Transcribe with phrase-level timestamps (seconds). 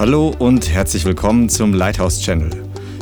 [0.00, 2.50] Hallo und herzlich willkommen zum Lighthouse Channel.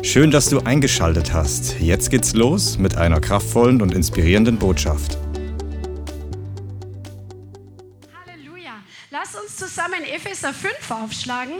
[0.02, 1.78] Schön, dass du eingeschaltet hast.
[1.78, 5.16] Jetzt geht's los mit einer kraftvollen und inspirierenden Botschaft.
[8.26, 8.82] Halleluja.
[9.10, 11.54] Lass uns zusammen Epheser 5 aufschlagen.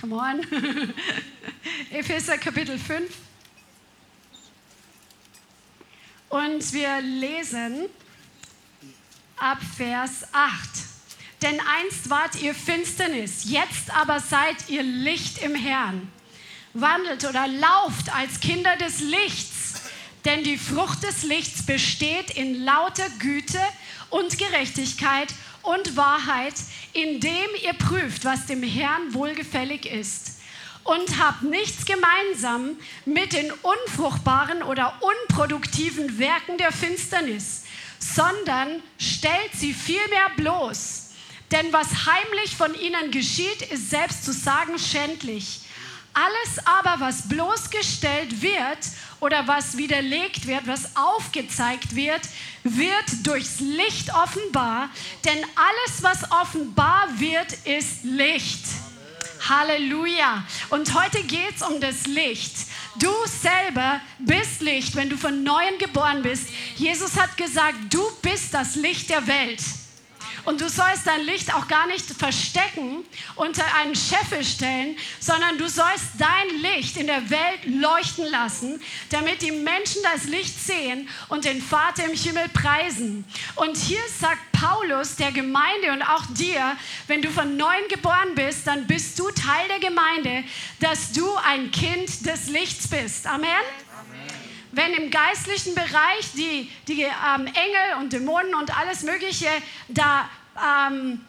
[0.00, 0.40] Come on.
[1.92, 3.08] Epheser Kapitel 5.
[6.30, 7.84] Und wir lesen
[9.36, 10.95] ab Vers 8.
[11.42, 16.10] Denn einst wart ihr Finsternis, jetzt aber seid ihr Licht im Herrn.
[16.72, 19.82] Wandelt oder lauft als Kinder des Lichts,
[20.24, 23.60] denn die Frucht des Lichts besteht in lauter Güte
[24.10, 25.28] und Gerechtigkeit
[25.62, 26.54] und Wahrheit,
[26.92, 30.32] indem ihr prüft, was dem Herrn wohlgefällig ist.
[30.84, 37.64] Und habt nichts gemeinsam mit den unfruchtbaren oder unproduktiven Werken der Finsternis,
[37.98, 41.05] sondern stellt sie vielmehr bloß
[41.52, 45.60] denn was heimlich von ihnen geschieht, ist selbst zu sagen schändlich.
[46.12, 48.78] Alles aber, was bloßgestellt wird
[49.20, 52.22] oder was widerlegt wird, was aufgezeigt wird,
[52.64, 54.88] wird durchs Licht offenbar.
[55.26, 58.64] Denn alles, was offenbar wird, ist Licht.
[59.46, 60.42] Halleluja.
[60.70, 62.54] Und heute geht es um das Licht.
[62.98, 66.48] Du selber bist Licht, wenn du von neuem geboren bist.
[66.76, 69.60] Jesus hat gesagt, du bist das Licht der Welt.
[70.46, 75.68] Und du sollst dein Licht auch gar nicht verstecken, unter einen Scheffel stellen, sondern du
[75.68, 78.80] sollst dein Licht in der Welt leuchten lassen,
[79.10, 83.24] damit die Menschen das Licht sehen und den Vater im Himmel preisen.
[83.56, 86.76] Und hier sagt Paulus der Gemeinde und auch dir,
[87.08, 90.44] wenn du von neuem geboren bist, dann bist du Teil der Gemeinde,
[90.78, 93.26] dass du ein Kind des Lichts bist.
[93.26, 93.50] Amen
[94.76, 99.48] wenn im geistlichen Bereich die, die ähm, Engel und Dämonen und alles Mögliche
[99.88, 100.28] da
[100.62, 101.24] ähm,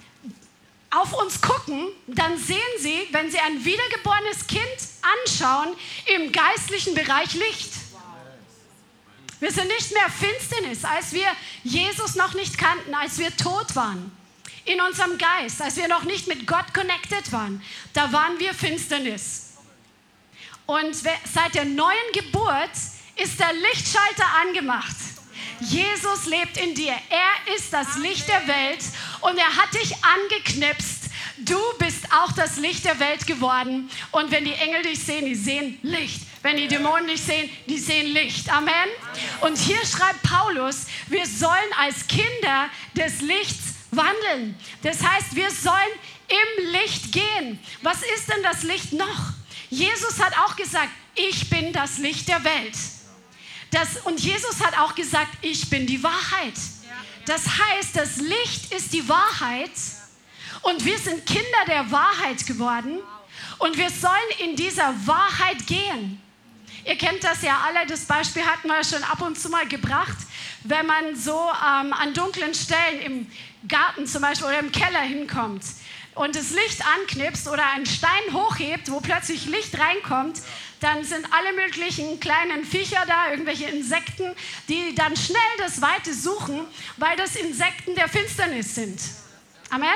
[0.90, 4.62] auf uns gucken, dann sehen sie, wenn sie ein wiedergeborenes Kind
[5.23, 5.73] anschauen,
[6.18, 7.72] im geistlichen Bereich Licht.
[9.40, 11.28] Wir sind nicht mehr Finsternis, als wir
[11.64, 14.12] Jesus noch nicht kannten, als wir tot waren.
[14.66, 19.53] In unserem Geist, als wir noch nicht mit Gott connected waren, da waren wir Finsternis.
[20.66, 22.72] Und seit der neuen Geburt
[23.17, 24.95] ist der Lichtschalter angemacht.
[25.59, 26.94] Jesus lebt in dir.
[27.09, 28.83] Er ist das Licht der Welt
[29.22, 31.05] und er hat dich angeknipst.
[31.39, 33.89] Du bist auch das Licht der Welt geworden.
[34.11, 36.22] Und wenn die Engel dich sehen, die sehen Licht.
[36.41, 38.50] Wenn die Dämonen dich sehen, die sehen Licht.
[38.51, 38.73] Amen.
[39.41, 44.57] Und hier schreibt Paulus, wir sollen als Kinder des Lichts wandeln.
[44.84, 45.75] Das heißt, wir sollen
[46.28, 47.59] im Licht gehen.
[47.81, 49.34] Was ist denn das Licht noch?
[49.69, 52.75] Jesus hat auch gesagt, ich bin das Licht der Welt.
[53.72, 56.53] Das, und Jesus hat auch gesagt, ich bin die Wahrheit.
[57.25, 59.72] Das heißt, das Licht ist die Wahrheit.
[60.61, 63.00] Und wir sind Kinder der Wahrheit geworden.
[63.59, 66.22] Und wir sollen in dieser Wahrheit gehen.
[66.85, 70.17] Ihr kennt das ja alle, das Beispiel hatten wir schon ab und zu mal gebracht,
[70.63, 73.31] wenn man so ähm, an dunklen Stellen im
[73.67, 75.63] Garten zum Beispiel oder im Keller hinkommt
[76.17, 80.41] und das Licht anknipst oder einen Stein hochhebt, wo plötzlich Licht reinkommt,
[80.80, 84.36] dann sind alle möglichen kleinen Viecher da, irgendwelche Insekten,
[84.68, 86.66] die dann schnell das Weite suchen,
[86.98, 89.00] weil das Insekten der Finsternis sind.
[89.70, 89.90] Amen?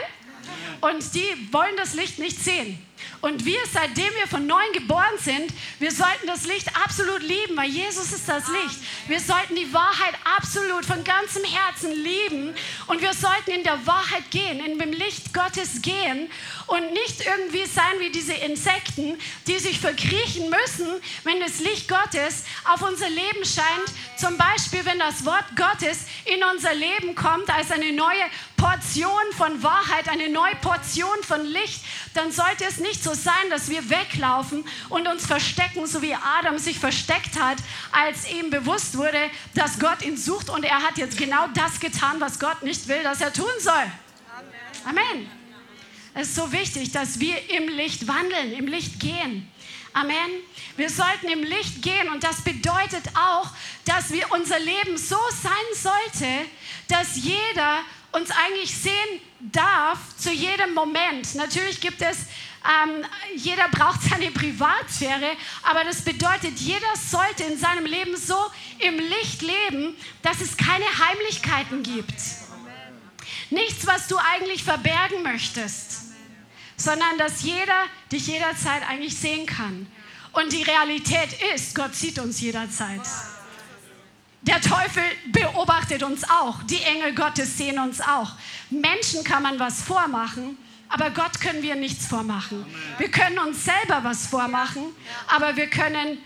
[0.82, 2.84] Und die wollen das Licht nicht sehen.
[3.22, 7.70] Und wir, seitdem wir von neuem geboren sind, wir sollten das Licht absolut lieben, weil
[7.70, 8.80] Jesus ist das Licht.
[9.08, 12.56] Wir sollten die Wahrheit absolut von ganzem Herzen lieben
[12.88, 16.32] und wir sollten in der Wahrheit gehen, in dem Licht Gottes gehen
[16.68, 20.88] und nicht irgendwie sein wie diese Insekten, die sich verkriechen müssen,
[21.24, 24.18] wenn das Licht Gottes auf unser Leben scheint.
[24.18, 28.24] Zum Beispiel, wenn das Wort Gottes in unser Leben kommt als eine neue
[28.62, 31.82] Portion von Wahrheit, eine neue Portion von Licht,
[32.14, 36.60] dann sollte es nicht so sein, dass wir weglaufen und uns verstecken, so wie Adam
[36.60, 37.58] sich versteckt hat,
[37.92, 42.18] als ihm bewusst wurde, dass Gott ihn sucht und er hat jetzt genau das getan,
[42.20, 43.92] was Gott nicht will, dass er tun soll.
[44.86, 45.28] Amen.
[46.14, 49.52] Es ist so wichtig, dass wir im Licht wandeln, im Licht gehen.
[49.94, 50.30] Amen.
[50.78, 53.50] Wir sollten im Licht gehen und das bedeutet auch,
[53.86, 56.28] dass wir unser Leben so sein sollte,
[56.88, 57.80] dass jeder
[58.12, 61.36] uns eigentlich sehen darf zu jedem Moment.
[61.36, 62.18] Natürlich gibt es,
[62.64, 63.06] ähm,
[63.36, 65.32] jeder braucht seine Privatsphäre,
[65.64, 68.38] aber das bedeutet, jeder sollte in seinem Leben so
[68.80, 72.14] im Licht leben, dass es keine Heimlichkeiten gibt.
[73.50, 76.04] Nichts, was du eigentlich verbergen möchtest,
[76.78, 79.88] sondern dass jeder dich jederzeit eigentlich sehen kann.
[80.34, 83.02] Und die Realität ist, Gott sieht uns jederzeit.
[84.42, 86.64] Der Teufel beobachtet uns auch.
[86.64, 88.32] Die Engel Gottes sehen uns auch.
[88.70, 90.58] Menschen kann man was vormachen,
[90.94, 92.66] Aber Gott können wir nichts vormachen.
[92.98, 94.84] Wir können uns selber was vormachen,
[95.28, 96.18] aber wir können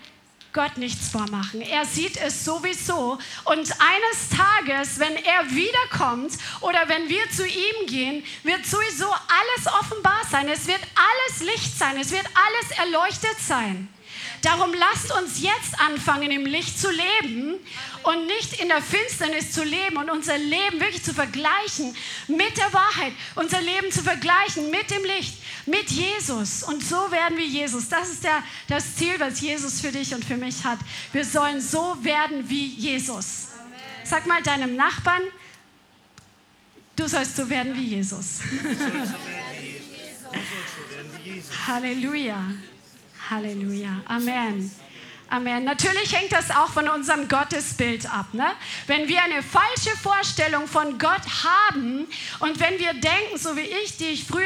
[0.52, 1.60] Gott nichts vormachen.
[1.60, 3.18] Er sieht es sowieso.
[3.44, 6.32] Und eines Tages, wenn er wiederkommt
[6.62, 10.48] oder wenn wir zu ihm gehen, wird sowieso alles offenbar sein.
[10.48, 11.96] Es wird alles Licht sein.
[12.00, 13.88] Es wird alles erleuchtet sein.
[14.42, 17.54] Darum lasst uns jetzt anfangen, im Licht zu leben
[18.02, 21.96] und nicht in der Finsternis zu leben und unser Leben wirklich zu vergleichen
[22.28, 26.62] mit der Wahrheit, unser Leben zu vergleichen mit dem Licht, mit Jesus.
[26.62, 27.88] Und so werden wir Jesus.
[27.88, 30.78] Das ist der, das Ziel, was Jesus für dich und für mich hat.
[31.12, 33.48] Wir sollen so werden wie Jesus.
[34.04, 35.22] Sag mal deinem Nachbarn,
[36.94, 38.40] du sollst so werden wie Jesus.
[41.66, 42.44] Halleluja.
[43.30, 44.02] Halleluja.
[44.06, 44.70] Amen.
[45.28, 45.64] Amen.
[45.64, 48.26] Natürlich hängt das auch von unserem Gottesbild ab.
[48.32, 48.46] Ne?
[48.86, 52.06] Wenn wir eine falsche Vorstellung von Gott haben
[52.38, 54.44] und wenn wir denken, so wie ich, die ich früher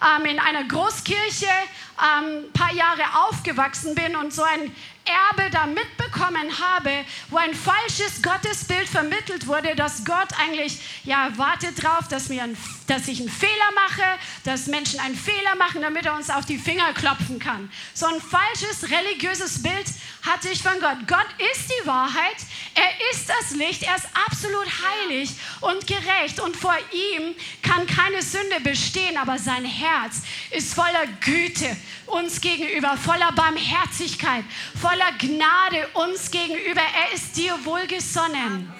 [0.00, 1.48] ähm, in einer Großkirche
[1.96, 4.74] ein ähm, paar Jahre aufgewachsen bin und so ein
[5.10, 11.82] Erbe da mitbekommen habe, wo ein falsches Gottesbild vermittelt wurde, dass Gott eigentlich ja wartet
[11.82, 16.14] darauf, dass, ein, dass ich einen Fehler mache, dass Menschen einen Fehler machen, damit er
[16.14, 17.70] uns auf die Finger klopfen kann.
[17.94, 19.86] So ein falsches religiöses Bild
[20.22, 20.98] hatte ich von Gott.
[21.06, 22.36] Gott ist die Wahrheit,
[22.74, 25.30] er ist das Licht, er ist absolut heilig
[25.60, 31.76] und gerecht und vor ihm kann keine Sünde bestehen, aber sein Herz ist voller Güte
[32.06, 34.44] uns gegenüber, voller Barmherzigkeit,
[34.80, 36.80] voller Gnade uns gegenüber.
[36.80, 38.72] Er ist dir wohlgesonnen.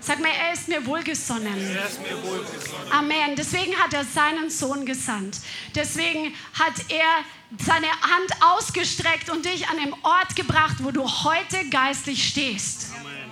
[0.00, 1.76] Sag mal, er ist mir wohlgesonnen.
[1.76, 2.92] Er ist mir wohlgesonnen.
[2.92, 3.36] Amen.
[3.36, 5.38] Deswegen hat er seinen Sohn gesandt.
[5.74, 7.24] Deswegen hat er
[7.58, 12.92] seine Hand ausgestreckt und dich an den Ort gebracht, wo du heute geistlich stehst.
[13.00, 13.27] Amen.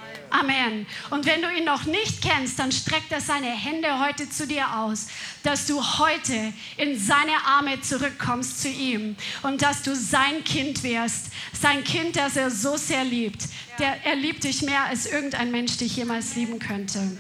[1.11, 4.78] Und wenn du ihn noch nicht kennst, dann streckt er seine Hände heute zu dir
[4.78, 5.06] aus,
[5.43, 11.26] dass du heute in seine Arme zurückkommst zu ihm und dass du sein Kind wirst,
[11.52, 13.44] sein Kind, das er so sehr liebt.
[13.78, 17.17] Der, er liebt dich mehr, als irgendein Mensch dich jemals lieben könnte.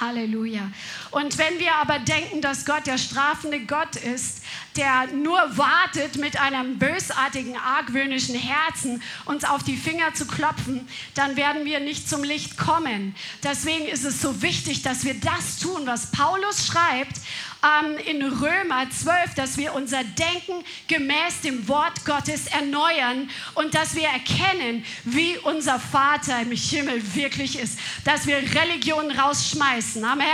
[0.00, 0.70] Halleluja.
[1.10, 4.42] Und wenn wir aber denken, dass Gott der strafende Gott ist,
[4.76, 11.36] der nur wartet mit einem bösartigen, argwöhnischen Herzen, uns auf die Finger zu klopfen, dann
[11.36, 13.14] werden wir nicht zum Licht kommen.
[13.42, 17.20] Deswegen ist es so wichtig, dass wir das tun, was Paulus schreibt
[17.62, 23.94] ähm, in Römer 12, dass wir unser Denken gemäß dem Wort Gottes erneuern und dass
[23.94, 27.78] wir erkennen, wie unser Vater im Himmel wirklich ist.
[28.04, 30.04] Dass wir Religion rausschmeißen.
[30.04, 30.26] Amen.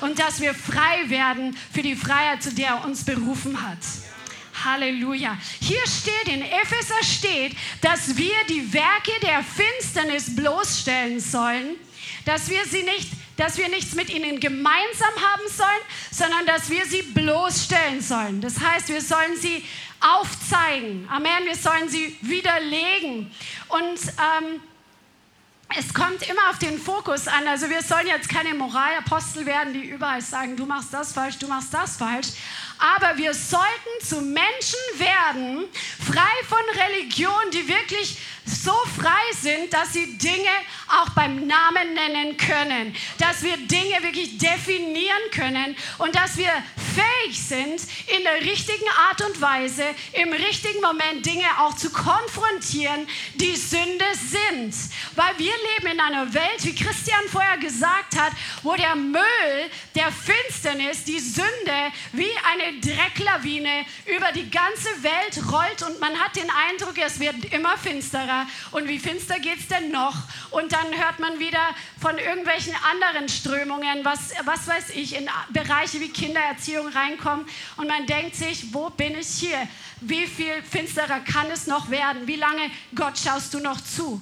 [0.00, 3.63] Und dass wir frei werden für die Freiheit, zu der er uns berufen hat.
[4.64, 5.36] Halleluja.
[5.60, 11.76] Hier steht in Epheser steht, dass wir die Werke der Finsternis bloßstellen sollen,
[12.24, 16.86] dass wir sie nicht dass wir nichts mit ihnen gemeinsam haben sollen, sondern dass wir
[16.86, 18.40] sie bloßstellen sollen.
[18.40, 19.64] Das heißt, wir sollen sie
[20.00, 21.08] aufzeigen.
[21.10, 21.44] Amen.
[21.44, 23.30] Wir sollen sie widerlegen.
[23.68, 24.60] Und ähm,
[25.76, 27.48] es kommt immer auf den Fokus an.
[27.48, 31.48] Also wir sollen jetzt keine Moralapostel werden, die überall sagen, du machst das falsch, du
[31.48, 32.28] machst das falsch.
[32.84, 35.64] Aber wir sollten zu Menschen werden,
[36.04, 40.50] frei von Religion, die wirklich so frei sind, dass sie Dinge
[40.88, 46.50] auch beim Namen nennen können, dass wir Dinge wirklich definieren können und dass wir
[46.94, 47.80] fähig sind,
[48.14, 54.04] in der richtigen Art und Weise, im richtigen Moment Dinge auch zu konfrontieren, die Sünde
[54.14, 54.74] sind.
[55.16, 59.70] Weil wir leben in einer Welt, wie Christian vorher gesagt hat, wo der Müll
[60.04, 66.36] der Finsternis, die Sünde wie eine Drecklawine über die ganze Welt rollt und man hat
[66.36, 68.46] den Eindruck, es wird immer finsterer.
[68.72, 70.14] Und wie finster geht es denn noch?
[70.50, 76.00] Und dann hört man wieder von irgendwelchen anderen Strömungen, was, was weiß ich, in Bereiche
[76.00, 77.46] wie Kindererziehung reinkommen.
[77.78, 79.66] Und man denkt sich, wo bin ich hier?
[80.02, 82.26] Wie viel finsterer kann es noch werden?
[82.26, 84.20] Wie lange, Gott, schaust du noch zu?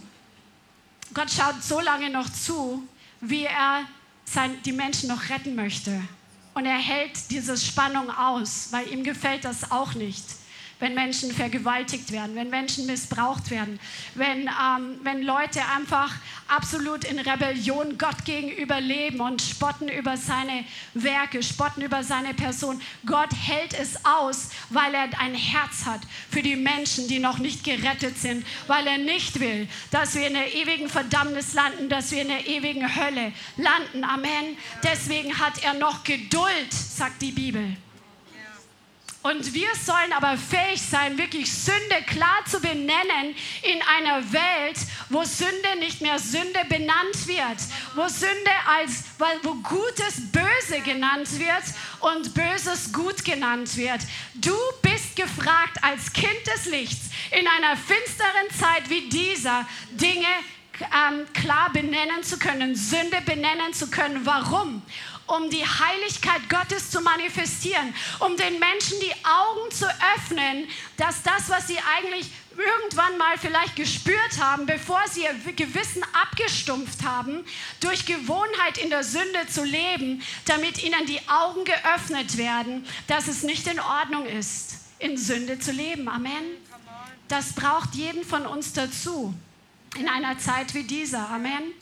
[1.12, 2.86] Gott schaut so lange noch zu,
[3.20, 3.84] wie er
[4.32, 6.00] sein, die Menschen noch retten möchte.
[6.54, 10.24] Und er hält diese Spannung aus, weil ihm gefällt das auch nicht
[10.82, 13.78] wenn Menschen vergewaltigt werden, wenn Menschen missbraucht werden,
[14.16, 16.12] wenn, ähm, wenn Leute einfach
[16.48, 22.80] absolut in Rebellion Gott gegenüber leben und spotten über seine Werke, spotten über seine Person.
[23.06, 27.62] Gott hält es aus, weil er ein Herz hat für die Menschen, die noch nicht
[27.62, 32.22] gerettet sind, weil er nicht will, dass wir in der ewigen Verdammnis landen, dass wir
[32.22, 34.02] in der ewigen Hölle landen.
[34.02, 34.56] Amen.
[34.82, 37.76] Deswegen hat er noch Geduld, sagt die Bibel.
[39.22, 44.78] Und wir sollen aber fähig sein, wirklich Sünde klar zu benennen in einer Welt,
[45.10, 47.58] wo Sünde nicht mehr Sünde benannt wird,
[47.94, 49.04] wo Sünde als
[49.42, 51.62] wo Gutes böse genannt wird
[52.00, 54.00] und Böses gut genannt wird.
[54.34, 60.26] Du bist gefragt als Kind des Lichts in einer finsteren Zeit wie dieser Dinge
[60.80, 64.24] ähm, klar benennen zu können, Sünde benennen zu können.
[64.24, 64.82] Warum?
[65.32, 69.86] Um die Heiligkeit Gottes zu manifestieren, um den Menschen die Augen zu
[70.16, 76.04] öffnen, dass das, was sie eigentlich irgendwann mal vielleicht gespürt haben, bevor sie ihr Gewissen
[76.12, 77.44] abgestumpft haben,
[77.80, 83.42] durch Gewohnheit in der Sünde zu leben, damit ihnen die Augen geöffnet werden, dass es
[83.42, 86.08] nicht in Ordnung ist, in Sünde zu leben.
[86.08, 86.44] Amen.
[87.28, 89.32] Das braucht jeden von uns dazu
[89.96, 91.30] in einer Zeit wie dieser.
[91.30, 91.72] Amen.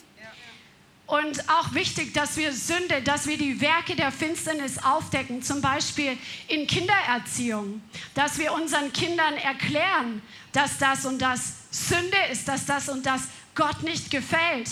[1.10, 6.16] Und auch wichtig, dass wir Sünde, dass wir die Werke der Finsternis aufdecken, zum Beispiel
[6.46, 7.82] in Kindererziehung,
[8.14, 13.22] dass wir unseren Kindern erklären, dass das und das Sünde ist, dass das und das
[13.56, 14.70] Gott nicht gefällt.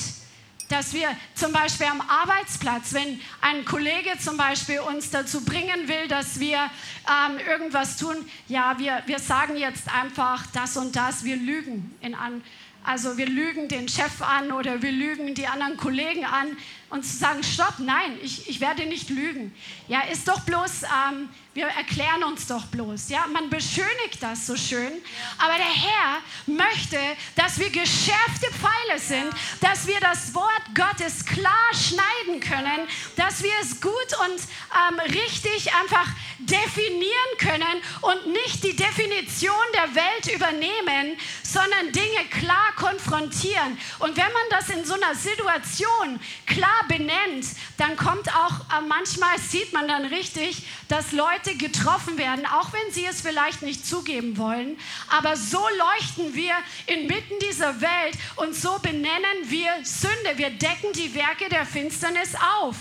[0.69, 6.07] Dass wir zum Beispiel am Arbeitsplatz, wenn ein Kollege zum Beispiel uns dazu bringen will,
[6.07, 8.15] dass wir ähm, irgendwas tun,
[8.47, 12.45] ja, wir, wir sagen jetzt einfach das und das, wir lügen in an,
[12.89, 16.57] also wir lügen den Chef an oder wir lügen die anderen Kollegen an
[16.89, 19.55] und zu sagen, stopp, nein, ich, ich werde nicht lügen.
[19.89, 21.29] Ja, ist doch bloß, ähm,
[21.59, 23.09] wir erklären uns doch bloß.
[23.09, 24.93] Ja, man beschönigt das so schön,
[25.39, 26.97] aber der Herr möchte,
[27.35, 32.87] dass wir geschärfte Pfeile sind, dass wir das Wort Gottes klar schneiden können,
[33.17, 36.07] dass wir es gut und ähm, richtig einfach
[36.39, 43.77] definieren können und nicht die Definition der Welt übernehmen, sondern Dinge klar konfrontieren.
[43.99, 47.47] Und wenn man das in so einer Situation klar benennt,
[47.77, 52.93] dann kommt auch, äh, manchmal sieht man dann richtig, dass Leute getroffen werden, auch wenn
[52.93, 54.79] sie es vielleicht nicht zugeben wollen.
[55.09, 56.55] Aber so leuchten wir
[56.87, 60.37] inmitten dieser Welt und so benennen wir Sünde.
[60.37, 62.77] Wir decken die Werke der Finsternis auf.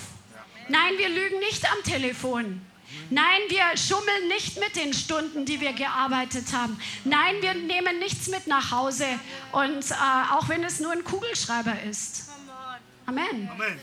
[0.69, 2.61] Nein, wir lügen nicht am Telefon.
[3.09, 6.79] Nein, wir schummeln nicht mit den Stunden, die wir gearbeitet haben.
[7.05, 9.05] Nein, wir nehmen nichts mit nach Hause.
[9.51, 12.29] Und äh, auch wenn es nur ein Kugelschreiber ist.
[13.05, 13.49] Amen.
[13.49, 13.79] Amen.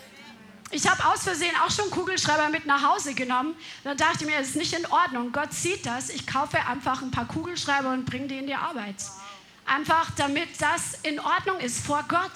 [0.70, 3.54] Ich habe aus Versehen auch schon Kugelschreiber mit nach Hause genommen.
[3.84, 5.30] Da dachte ich mir, das ist nicht in Ordnung.
[5.30, 6.10] Gott sieht das.
[6.10, 8.96] Ich kaufe einfach ein paar Kugelschreiber und bringe die in die Arbeit.
[9.66, 12.32] Einfach damit das in Ordnung ist vor Gott.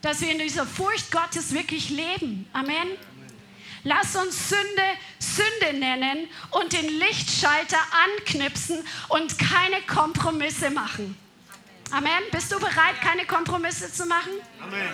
[0.00, 2.48] Dass wir in dieser Furcht Gottes wirklich leben.
[2.52, 2.88] Amen.
[3.84, 4.82] Lass uns Sünde
[5.38, 7.78] Sünde nennen und den Lichtschalter
[8.16, 11.16] anknipsen und keine Kompromisse machen.
[11.90, 12.22] Amen.
[12.32, 14.32] Bist du bereit, keine Kompromisse zu machen?
[14.60, 14.88] Amen.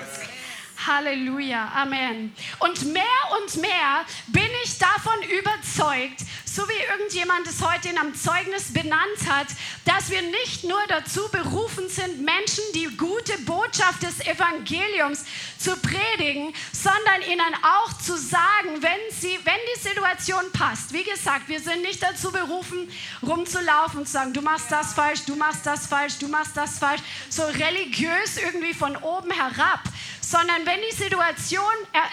[0.87, 2.35] Halleluja, Amen.
[2.59, 3.03] Und mehr
[3.41, 6.21] und mehr bin ich davon überzeugt,
[6.55, 9.49] so wie irgendjemand es heute in einem Zeugnis benannt hat,
[9.87, 15.25] dass wir nicht nur dazu berufen sind, Menschen die gute Botschaft des Evangeliums
[15.59, 20.93] zu predigen, sondern ihnen auch zu sagen, wenn, sie, wenn die Situation passt.
[20.93, 22.89] Wie gesagt, wir sind nicht dazu berufen,
[23.27, 26.79] rumzulaufen und zu sagen, du machst das falsch, du machst das falsch, du machst das
[26.79, 29.81] falsch, so religiös irgendwie von oben herab,
[30.21, 31.65] sondern wenn die Situation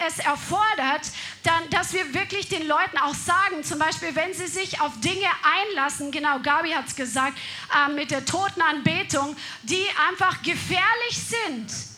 [0.07, 1.11] es erfordert,
[1.43, 5.27] dann, dass wir wirklich den Leuten auch sagen, zum Beispiel, wenn sie sich auf Dinge
[5.43, 7.37] einlassen, genau, Gabi hat es gesagt,
[7.73, 11.90] äh, mit der Totenanbetung, die einfach gefährlich sind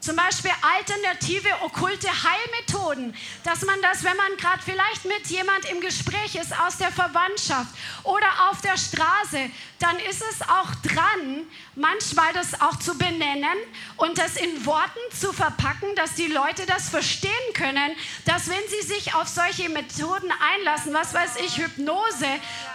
[0.00, 3.14] zum Beispiel alternative okkulte Heilmethoden,
[3.44, 7.74] dass man das, wenn man gerade vielleicht mit jemand im Gespräch ist aus der Verwandtschaft
[8.04, 13.58] oder auf der Straße, dann ist es auch dran, manchmal das auch zu benennen
[13.96, 17.92] und das in Worten zu verpacken, dass die Leute das verstehen können,
[18.24, 22.26] dass wenn sie sich auf solche Methoden einlassen, was weiß ich, Hypnose,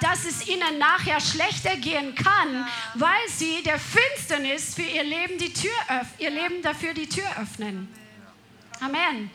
[0.01, 5.53] dass es ihnen nachher schlechter gehen kann, weil sie der Finsternis für ihr Leben die
[5.53, 7.87] Tür öffnen, ihr Leben dafür die Tür öffnen.
[8.79, 9.29] Amen.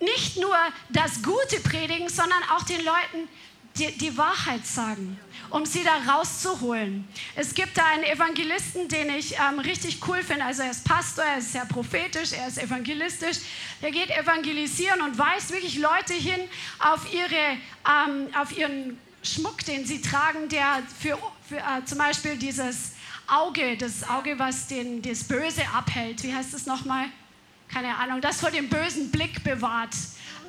[0.00, 0.56] Nicht nur
[0.88, 3.28] das Gute predigen, sondern auch den Leuten
[3.76, 5.18] die, die, Wahrheit sagen,
[5.48, 7.08] um sie da rauszuholen.
[7.34, 10.44] Es gibt da einen Evangelisten, den ich ähm, richtig cool finde.
[10.44, 13.38] Also er ist Pastor, er ist sehr prophetisch, er ist evangelistisch.
[13.80, 16.40] Der geht evangelisieren und weist wirklich Leute hin
[16.80, 17.56] auf, ihre,
[17.88, 21.18] ähm, auf ihren Schmuck, den sie tragen, der für,
[21.48, 22.92] für äh, zum Beispiel dieses
[23.26, 26.22] Auge, das Auge, was den, das Böse abhält.
[26.22, 27.06] Wie heißt das nochmal?
[27.68, 29.94] Keine Ahnung, das vor dem bösen Blick bewahrt.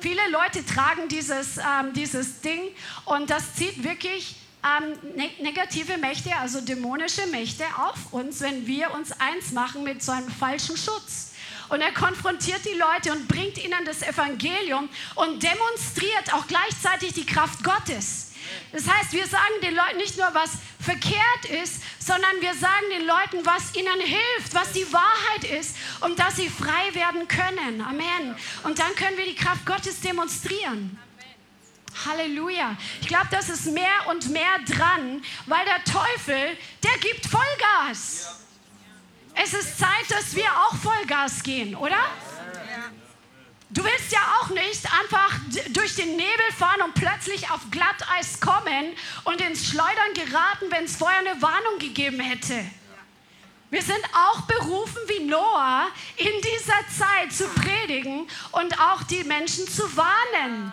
[0.00, 2.60] Viele Leute tragen dieses, ähm, dieses Ding
[3.06, 8.92] und das zieht wirklich ähm, ne negative Mächte, also dämonische Mächte auf uns, wenn wir
[8.92, 11.32] uns eins machen mit so einem falschen Schutz.
[11.70, 17.26] Und er konfrontiert die Leute und bringt ihnen das Evangelium und demonstriert auch gleichzeitig die
[17.26, 18.32] Kraft Gottes.
[18.72, 23.06] Das heißt, wir sagen den Leuten nicht nur, was verkehrt ist, sondern wir sagen den
[23.06, 27.80] Leuten, was ihnen hilft, was die Wahrheit ist und dass sie frei werden können.
[27.80, 28.36] Amen.
[28.64, 30.98] Und dann können wir die Kraft Gottes demonstrieren.
[32.06, 32.76] Halleluja.
[33.00, 38.40] Ich glaube, das ist mehr und mehr dran, weil der Teufel, der gibt Vollgas.
[39.34, 41.98] Es ist Zeit, dass wir auch Vollgas gehen, oder?
[43.74, 45.32] Du willst ja auch nicht einfach
[45.70, 50.94] durch den Nebel fahren und plötzlich auf Glatteis kommen und ins Schleudern geraten, wenn es
[50.94, 52.64] vorher eine Warnung gegeben hätte.
[53.70, 59.66] Wir sind auch berufen wie Noah, in dieser Zeit zu predigen und auch die Menschen
[59.66, 60.72] zu warnen.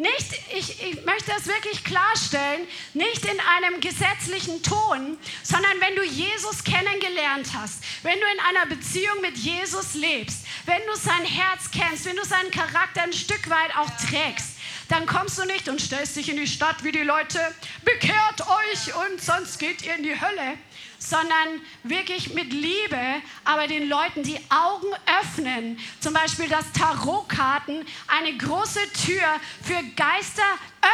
[0.00, 6.02] Nicht, ich, ich möchte das wirklich klarstellen, nicht in einem gesetzlichen Ton, sondern wenn du
[6.02, 11.70] Jesus kennengelernt hast, wenn du in einer Beziehung mit Jesus lebst, wenn du sein Herz
[11.70, 14.56] kennst, wenn du seinen Charakter ein Stück weit auch trägst,
[14.88, 17.38] dann kommst du nicht und stellst dich in die Stadt wie die Leute,
[17.84, 20.56] bekehrt euch und sonst geht ihr in die Hölle,
[21.00, 24.88] sondern wirklich mit Liebe, aber den Leuten die Augen
[25.20, 25.78] öffnen.
[25.98, 29.24] Zum Beispiel, dass Tarotkarten eine große Tür
[29.62, 30.42] für Geister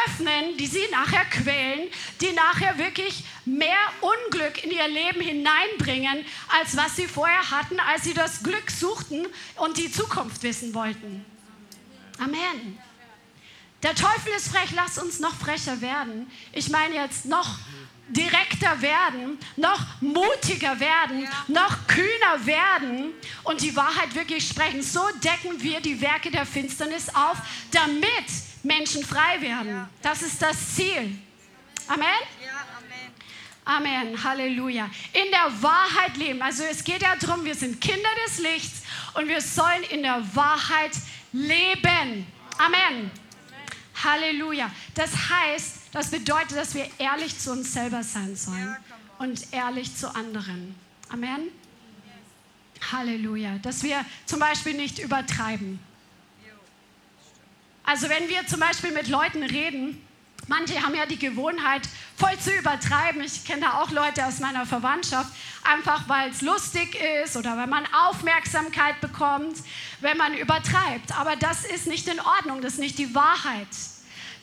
[0.05, 1.89] öffnen, die sie nachher quälen,
[2.21, 6.25] die nachher wirklich mehr Unglück in ihr Leben hineinbringen,
[6.57, 11.25] als was sie vorher hatten, als sie das Glück suchten und die Zukunft wissen wollten.
[12.17, 12.79] Amen.
[13.83, 16.31] Der Teufel ist frech, lass uns noch frecher werden.
[16.51, 17.59] Ich meine jetzt noch
[18.09, 21.29] direkter werden, noch mutiger werden, ja.
[21.47, 24.81] noch kühner werden und die Wahrheit wirklich sprechen.
[24.81, 27.37] So decken wir die Werke der Finsternis auf,
[27.71, 28.25] damit
[28.63, 29.69] Menschen frei werden.
[29.69, 29.89] Ja.
[30.01, 31.19] Das ist das Ziel.
[31.87, 32.05] Amen?
[32.43, 32.65] Ja,
[33.65, 34.05] Amen.
[34.05, 34.23] Amen.
[34.23, 34.89] Halleluja.
[35.13, 36.41] In der Wahrheit leben.
[36.41, 38.81] Also es geht ja darum, wir sind Kinder des Lichts
[39.13, 40.91] und wir sollen in der Wahrheit
[41.31, 42.25] leben.
[42.57, 43.11] Amen.
[44.03, 44.71] Halleluja.
[44.93, 48.75] Das heißt, das bedeutet, dass wir ehrlich zu uns selber sein sollen
[49.19, 50.75] und ehrlich zu anderen.
[51.09, 51.49] Amen.
[52.91, 53.57] Halleluja.
[53.59, 55.79] Dass wir zum Beispiel nicht übertreiben.
[57.83, 60.01] Also wenn wir zum Beispiel mit Leuten reden,
[60.47, 63.21] manche haben ja die Gewohnheit, voll zu übertreiben.
[63.21, 65.31] Ich kenne da auch Leute aus meiner Verwandtschaft,
[65.63, 69.57] einfach weil es lustig ist oder weil man Aufmerksamkeit bekommt,
[70.01, 71.17] wenn man übertreibt.
[71.17, 73.67] Aber das ist nicht in Ordnung, das ist nicht die Wahrheit.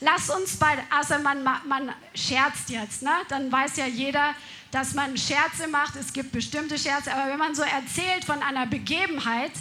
[0.01, 3.11] Lass uns bei, also man, man scherzt jetzt, ne?
[3.29, 4.35] dann weiß ja jeder,
[4.71, 5.95] dass man Scherze macht.
[5.95, 9.51] Es gibt bestimmte Scherze, aber wenn man so erzählt von einer Begebenheit,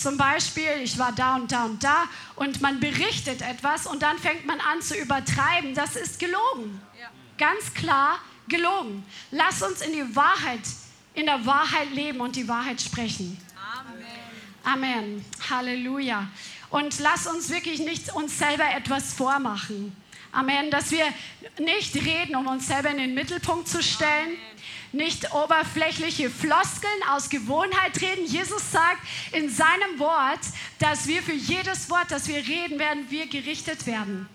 [0.00, 2.04] zum Beispiel, ich war da und da und da
[2.36, 6.80] und man berichtet etwas und dann fängt man an zu übertreiben, das ist gelogen.
[6.98, 7.10] Ja.
[7.36, 9.04] Ganz klar gelogen.
[9.30, 10.60] Lass uns in die Wahrheit,
[11.14, 13.38] in der Wahrheit leben und die Wahrheit sprechen.
[14.64, 14.94] Amen.
[14.98, 15.24] Amen.
[15.50, 16.26] Halleluja.
[16.70, 19.94] Und lass uns wirklich nicht uns selber etwas vormachen.
[20.32, 20.70] Amen.
[20.70, 21.04] Dass wir
[21.58, 24.36] nicht reden, um uns selber in den Mittelpunkt zu stellen.
[24.92, 28.24] Nicht oberflächliche Floskeln aus Gewohnheit reden.
[28.26, 29.00] Jesus sagt
[29.32, 30.40] in seinem Wort,
[30.78, 34.28] dass wir für jedes Wort, das wir reden, werden wir gerichtet werden.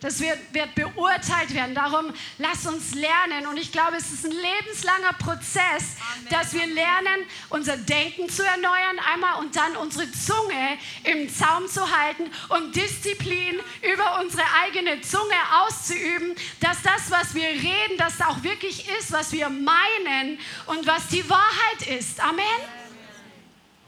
[0.00, 1.74] Das wird, wird beurteilt werden.
[1.74, 3.46] Darum lass uns lernen.
[3.46, 6.28] Und ich glaube, es ist ein lebenslanger Prozess, Amen.
[6.30, 11.90] dass wir lernen, unser Denken zu erneuern einmal und dann unsere Zunge im Zaum zu
[11.90, 13.58] halten und Disziplin
[13.90, 19.32] über unsere eigene Zunge auszuüben, dass das, was wir reden, das auch wirklich ist, was
[19.32, 22.20] wir meinen und was die Wahrheit ist.
[22.20, 22.44] Amen.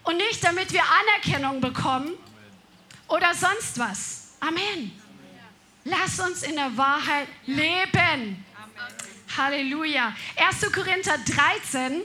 [0.04, 2.14] Und nicht, damit wir Anerkennung bekommen
[3.08, 4.36] oder sonst was.
[4.40, 4.97] Amen.
[5.90, 7.64] Lass uns in der Wahrheit leben.
[7.96, 8.44] Amen.
[9.36, 10.14] Halleluja.
[10.36, 10.70] 1.
[10.72, 12.02] Korinther 13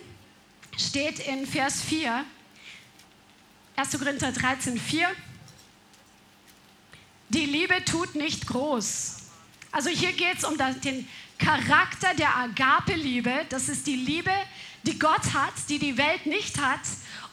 [0.78, 2.24] steht in Vers 4.
[3.76, 4.00] 1.
[4.00, 5.10] Korinther 13, 4.
[7.30, 9.18] Die Liebe tut nicht groß.
[9.72, 13.46] Also hier geht es um den Charakter der Agape-Liebe.
[13.50, 14.32] Das ist die Liebe,
[14.84, 16.82] die Gott hat, die die Welt nicht hat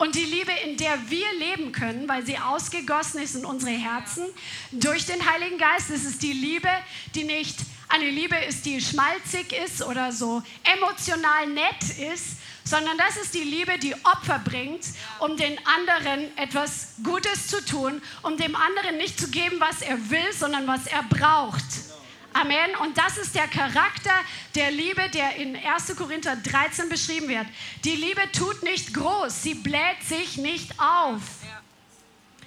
[0.00, 4.24] und die Liebe, in der wir leben können, weil sie ausgegossen ist in unsere Herzen
[4.72, 5.90] durch den Heiligen Geist.
[5.90, 6.70] Es ist die Liebe,
[7.14, 11.82] die nicht eine Liebe ist, die schmalzig ist oder so emotional nett
[12.12, 14.86] ist, sondern das ist die Liebe, die Opfer bringt,
[15.18, 19.98] um den anderen etwas Gutes zu tun, um dem anderen nicht zu geben, was er
[20.08, 21.89] will, sondern was er braucht.
[22.32, 22.76] Amen.
[22.82, 24.12] Und das ist der Charakter
[24.54, 25.96] der Liebe, der in 1.
[25.96, 27.46] Korinther 13 beschrieben wird.
[27.84, 31.22] Die Liebe tut nicht groß, sie bläht sich nicht auf.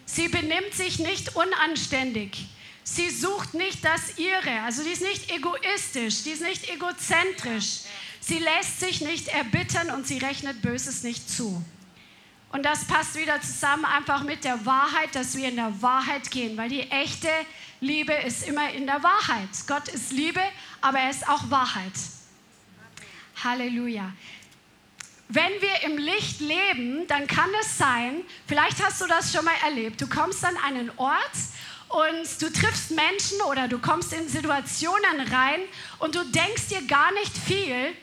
[0.06, 2.46] Sie benimmt sich nicht unanständig.
[2.84, 4.62] Sie sucht nicht das Ihre.
[4.64, 7.80] Also die ist nicht egoistisch, die ist nicht egozentrisch.
[8.20, 11.64] Sie lässt sich nicht erbittern und sie rechnet Böses nicht zu.
[12.54, 16.56] Und das passt wieder zusammen einfach mit der Wahrheit, dass wir in der Wahrheit gehen,
[16.56, 17.28] weil die echte
[17.82, 19.50] Liebe ist immer in der Wahrheit.
[19.66, 20.40] Gott ist Liebe,
[20.80, 21.94] aber er ist auch Wahrheit.
[23.44, 24.14] Halleluja.
[25.30, 29.56] Wenn wir im Licht leben, dann kann es sein, vielleicht hast du das schon mal
[29.66, 31.32] erlebt, du kommst an einen Ort
[31.90, 35.62] und du triffst Menschen oder du kommst in Situationen rein
[35.98, 37.96] und du denkst dir gar nicht viel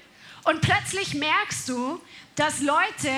[0.43, 2.01] und plötzlich merkst du,
[2.35, 3.13] dass Leute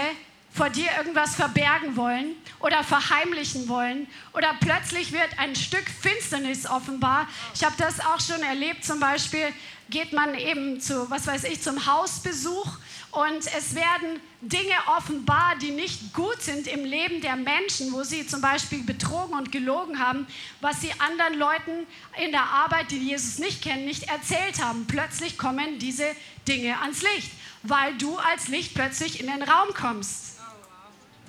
[0.55, 7.27] vor dir irgendwas verbergen wollen oder verheimlichen wollen oder plötzlich wird ein Stück Finsternis offenbar.
[7.55, 9.53] Ich habe das auch schon erlebt, zum Beispiel
[9.89, 12.67] geht man eben zu, was weiß ich, zum Hausbesuch
[13.13, 18.27] und es werden Dinge offenbar, die nicht gut sind im Leben der Menschen, wo sie
[18.27, 20.27] zum Beispiel betrogen und gelogen haben,
[20.63, 21.87] was sie anderen Leuten
[22.25, 24.87] in der Arbeit, die Jesus nicht kennen, nicht erzählt haben.
[24.87, 26.07] Plötzlich kommen diese
[26.49, 27.31] Dinge ans Licht,
[27.63, 30.32] weil du als Licht plötzlich in den Raum kommst.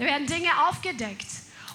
[0.03, 1.27] Da werden Dinge aufgedeckt.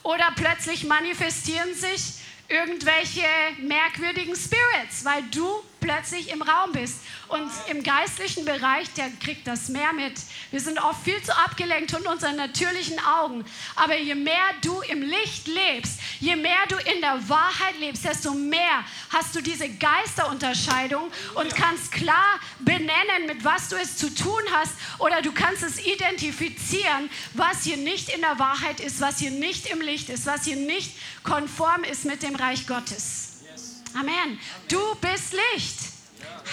[0.03, 3.25] Oder plötzlich manifestieren sich irgendwelche
[3.63, 5.47] merkwürdigen Spirits, weil du
[5.81, 6.99] plötzlich im Raum bist.
[7.29, 10.15] Und im geistlichen Bereich, der kriegt das mehr mit.
[10.51, 13.45] Wir sind oft viel zu abgelenkt von unseren natürlichen Augen.
[13.77, 18.33] Aber je mehr du im Licht lebst, je mehr du in der Wahrheit lebst, desto
[18.33, 24.43] mehr hast du diese Geisterunterscheidung und kannst klar benennen, mit was du es zu tun
[24.53, 24.73] hast.
[24.99, 29.67] Oder du kannst es identifizieren, was hier nicht in der Wahrheit ist, was hier nicht
[29.67, 33.28] im Licht ist, was hier nicht konform ist mit dem Reich Gottes.
[33.95, 34.39] Amen.
[34.69, 35.79] Du bist Licht.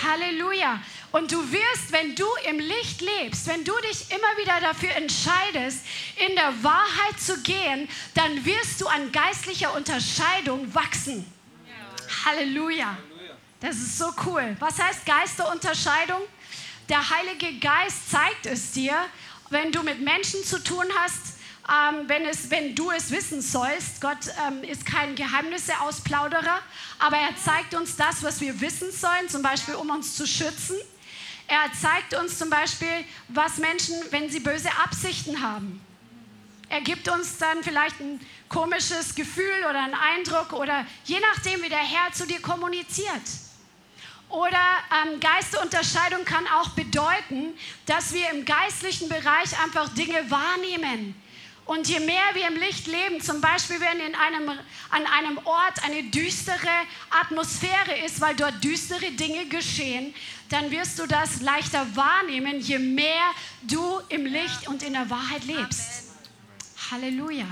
[0.04, 0.82] Halleluja.
[1.12, 5.80] Und du wirst, wenn du im Licht lebst, wenn du dich immer wieder dafür entscheidest,
[6.28, 11.26] in der Wahrheit zu gehen, dann wirst du an geistlicher Unterscheidung wachsen.
[12.26, 12.98] Halleluja.
[13.62, 14.56] Das ist so cool.
[14.60, 16.22] Was heißt Geisterunterscheidung?
[16.90, 18.94] Der Heilige Geist zeigt es dir,
[19.50, 21.35] wenn du mit Menschen zu tun hast,
[21.68, 24.02] ähm, wenn, es, wenn du es wissen sollst.
[24.02, 26.60] Gott ähm, ist kein Geheimnisseausplauderer,
[27.00, 30.76] aber er zeigt uns das, was wir wissen sollen, zum Beispiel um uns zu schützen.
[31.48, 35.82] Er zeigt uns zum Beispiel, was Menschen, wenn sie böse Absichten haben.
[36.70, 41.70] Er gibt uns dann vielleicht ein komisches Gefühl oder einen Eindruck oder je nachdem, wie
[41.70, 43.22] der Herr zu dir kommuniziert.
[44.30, 44.58] Oder
[45.06, 47.54] ähm, Geisterunterscheidung kann auch bedeuten,
[47.86, 51.16] dass wir im geistlichen Bereich einfach Dinge wahrnehmen,
[51.66, 55.84] und je mehr wir im Licht leben, zum Beispiel wenn in einem, an einem Ort
[55.84, 56.70] eine düstere
[57.10, 60.14] Atmosphäre ist, weil dort düstere Dinge geschehen,
[60.50, 63.32] dann wirst du das leichter wahrnehmen, je mehr
[63.64, 66.14] du im Licht und in der Wahrheit lebst.
[66.92, 67.48] Halleluja.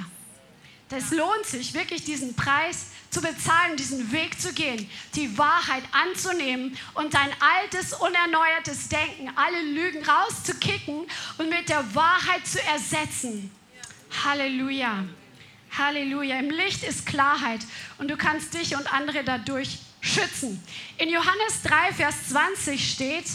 [0.90, 6.78] Das lohnt sich wirklich, diesen Preis zu bezahlen, diesen Weg zu gehen, die Wahrheit anzunehmen
[6.94, 11.08] und dein altes, unerneuertes Denken, alle Lügen rauszukicken
[11.40, 13.50] und mit der Wahrheit zu ersetzen.
[14.24, 15.06] Halleluja.
[15.78, 16.40] Halleluja.
[16.40, 17.62] Im Licht ist Klarheit
[17.98, 20.64] und du kannst dich und andere dadurch schützen.
[20.98, 23.26] In Johannes 3, Vers 20 steht,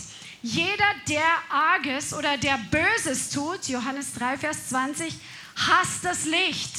[0.42, 5.14] jeder, der Arges oder der Böses tut, Johannes 3, Vers 20,
[5.56, 6.74] hasst das Licht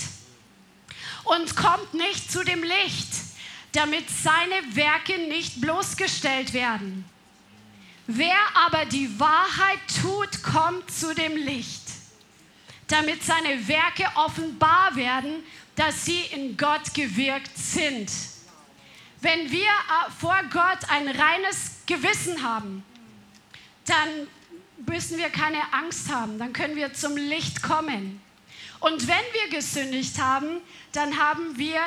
[1.25, 3.09] und kommt nicht zu dem Licht,
[3.73, 7.03] damit seine Werke nicht bloßgestellt werden.
[8.07, 11.98] Wer aber die Wahrheit tut, kommt zu dem Licht
[12.89, 15.43] damit seine Werke offenbar werden,
[15.75, 18.11] dass sie in Gott gewirkt sind.
[19.21, 22.83] Wenn wir äh, vor Gott ein reines Gewissen haben,
[23.85, 24.27] dann
[24.87, 28.21] müssen wir keine Angst haben, dann können wir zum Licht kommen.
[28.79, 30.61] Und wenn wir gesündigt haben,
[30.93, 31.79] dann haben wir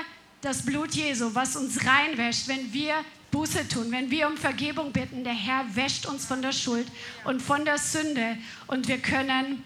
[0.42, 2.94] das Blut Jesu, was uns reinwäscht, wenn wir
[3.30, 5.24] Buße tun, wenn wir um Vergebung bitten.
[5.24, 6.86] Der Herr wäscht uns von der Schuld
[7.24, 8.36] und von der Sünde
[8.66, 9.64] und wir können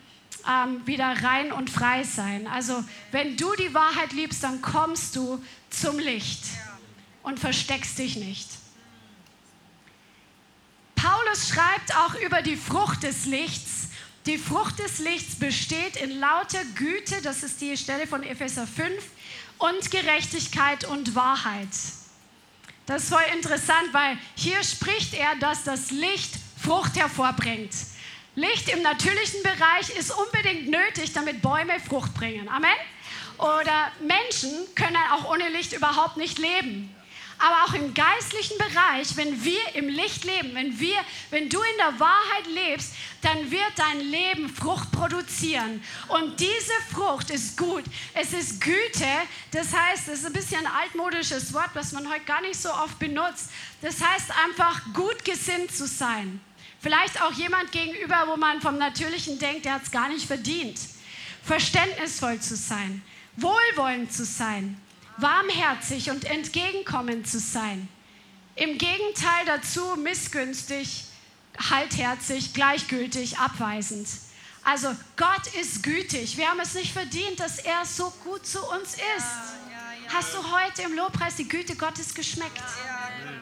[0.48, 2.46] ähm, wieder rein und frei sein.
[2.46, 6.44] Also wenn du die Wahrheit liebst, dann kommst du zum Licht
[7.22, 8.48] und versteckst dich nicht.
[10.94, 13.88] Paulus schreibt auch über die Frucht des Lichts.
[14.26, 18.92] Die Frucht des Lichts besteht in lauter Güte, das ist die Stelle von Epheser 5,
[19.58, 21.68] und Gerechtigkeit und Wahrheit.
[22.86, 27.72] Das ist voll interessant, weil hier spricht er, dass das Licht Frucht hervorbringt.
[28.36, 32.48] Licht im natürlichen Bereich ist unbedingt nötig, damit Bäume Frucht bringen.
[32.50, 32.70] Amen?
[33.38, 36.94] Oder Menschen können auch ohne Licht überhaupt nicht leben.
[37.38, 40.96] Aber auch im geistlichen Bereich, wenn wir im Licht leben, wenn, wir,
[41.30, 45.82] wenn du in der Wahrheit lebst, dann wird dein Leben Frucht produzieren.
[46.08, 47.84] Und diese Frucht ist gut.
[48.12, 49.06] Es ist Güte.
[49.50, 52.70] Das heißt, es ist ein bisschen ein altmodisches Wort, was man heute gar nicht so
[52.70, 53.50] oft benutzt.
[53.80, 56.40] Das heißt einfach, gut gesinnt zu sein.
[56.86, 60.78] Vielleicht auch jemand gegenüber, wo man vom Natürlichen denkt, der hat es gar nicht verdient.
[61.42, 63.02] Verständnisvoll zu sein,
[63.36, 64.80] wohlwollend zu sein,
[65.16, 67.88] warmherzig und entgegenkommend zu sein.
[68.54, 71.06] Im Gegenteil dazu missgünstig,
[71.58, 74.06] haltherzig, gleichgültig, abweisend.
[74.62, 76.36] Also Gott ist gütig.
[76.36, 80.14] Wir haben es nicht verdient, dass er so gut zu uns ist.
[80.14, 82.62] Hast du heute im Lobpreis die Güte Gottes geschmeckt?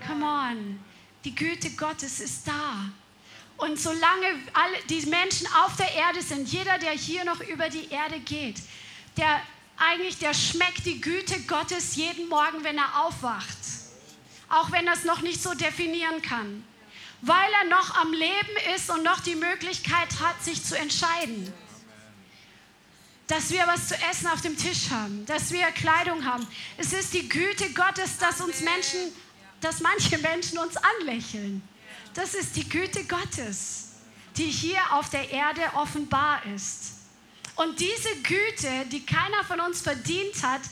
[0.06, 0.80] Come on.
[1.26, 2.90] Die Güte Gottes ist da.
[3.56, 7.88] Und solange alle die Menschen auf der Erde sind, jeder, der hier noch über die
[7.88, 8.56] Erde geht,
[9.16, 9.40] der
[9.76, 13.58] eigentlich, der schmeckt die Güte Gottes jeden Morgen, wenn er aufwacht.
[14.48, 16.64] Auch wenn er es noch nicht so definieren kann.
[17.22, 21.52] Weil er noch am Leben ist und noch die Möglichkeit hat, sich zu entscheiden.
[23.26, 26.46] Dass wir was zu essen auf dem Tisch haben, dass wir Kleidung haben.
[26.76, 29.00] Es ist die Güte Gottes, dass uns Menschen,
[29.60, 31.66] dass manche Menschen uns anlächeln.
[32.14, 33.88] Das ist die Güte Gottes,
[34.36, 36.92] die hier auf der Erde offenbar ist.
[37.56, 40.62] Und diese Güte, die keiner von uns verdient hat,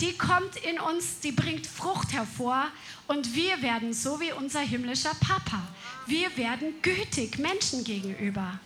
[0.00, 2.68] die kommt in uns, die bringt Frucht hervor
[3.06, 5.62] und wir werden so wie unser himmlischer Papa.
[6.06, 8.58] Wir werden gütig Menschen gegenüber.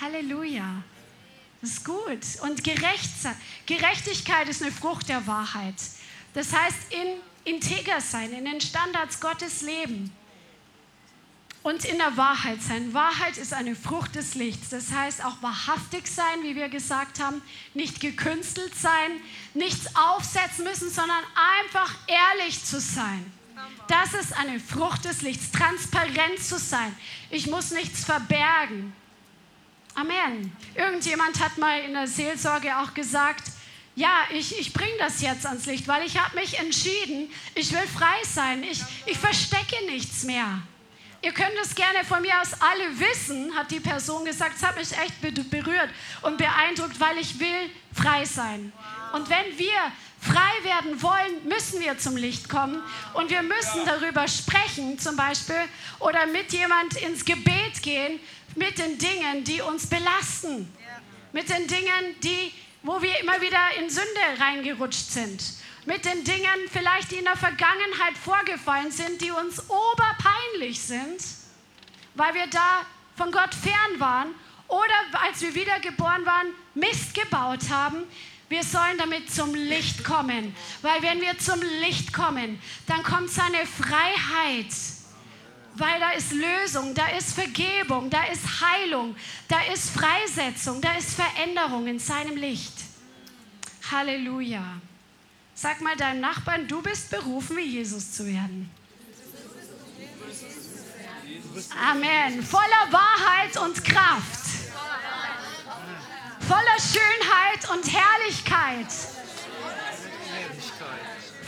[0.00, 0.82] Halleluja.
[1.60, 2.20] Das ist gut.
[2.42, 5.74] Und Gerechtigkeit ist eine Frucht der Wahrheit.
[6.34, 10.12] Das heißt, in integer sein, in den Standards Gottes leben
[11.68, 12.94] und in der Wahrheit sein.
[12.94, 14.70] Wahrheit ist eine Frucht des Lichts.
[14.70, 17.42] Das heißt auch wahrhaftig sein, wie wir gesagt haben,
[17.74, 19.20] nicht gekünstelt sein,
[19.52, 21.22] nichts aufsetzen müssen, sondern
[21.60, 23.30] einfach ehrlich zu sein.
[23.86, 26.94] Das ist eine Frucht des Lichts, transparent zu sein.
[27.28, 28.94] Ich muss nichts verbergen.
[29.94, 30.50] Amen.
[30.74, 33.42] Irgendjemand hat mal in der Seelsorge auch gesagt,
[33.94, 37.86] ja, ich, ich bringe das jetzt ans Licht, weil ich habe mich entschieden, ich will
[37.86, 40.62] frei sein, ich, ich verstecke nichts mehr.
[41.20, 44.54] Ihr könnt es gerne von mir aus alle wissen, hat die Person gesagt.
[44.56, 45.90] Es hat mich echt berührt
[46.22, 48.72] und beeindruckt, weil ich will frei sein.
[49.12, 52.80] Und wenn wir frei werden wollen, müssen wir zum Licht kommen
[53.14, 55.64] und wir müssen darüber sprechen, zum Beispiel,
[55.98, 58.20] oder mit jemand ins Gebet gehen,
[58.54, 60.72] mit den Dingen, die uns belasten,
[61.32, 62.52] mit den Dingen, die,
[62.82, 65.42] wo wir immer wieder in Sünde reingerutscht sind
[65.88, 71.18] mit den Dingen vielleicht, die in der Vergangenheit vorgefallen sind, die uns oberpeinlich sind,
[72.14, 72.84] weil wir da
[73.16, 74.34] von Gott fern waren
[74.68, 78.04] oder als wir wiedergeboren waren, Mist gebaut haben.
[78.50, 83.64] Wir sollen damit zum Licht kommen, weil wenn wir zum Licht kommen, dann kommt seine
[83.64, 84.74] Freiheit,
[85.74, 89.16] weil da ist Lösung, da ist Vergebung, da ist Heilung,
[89.48, 92.74] da ist Freisetzung, da ist Veränderung in seinem Licht.
[93.90, 94.82] Halleluja.
[95.60, 98.70] Sag mal deinem Nachbarn, du bist berufen, wie Jesus zu werden.
[101.90, 102.44] Amen.
[102.44, 104.38] Voller Wahrheit und Kraft.
[106.46, 108.86] Voller Schönheit und Herrlichkeit.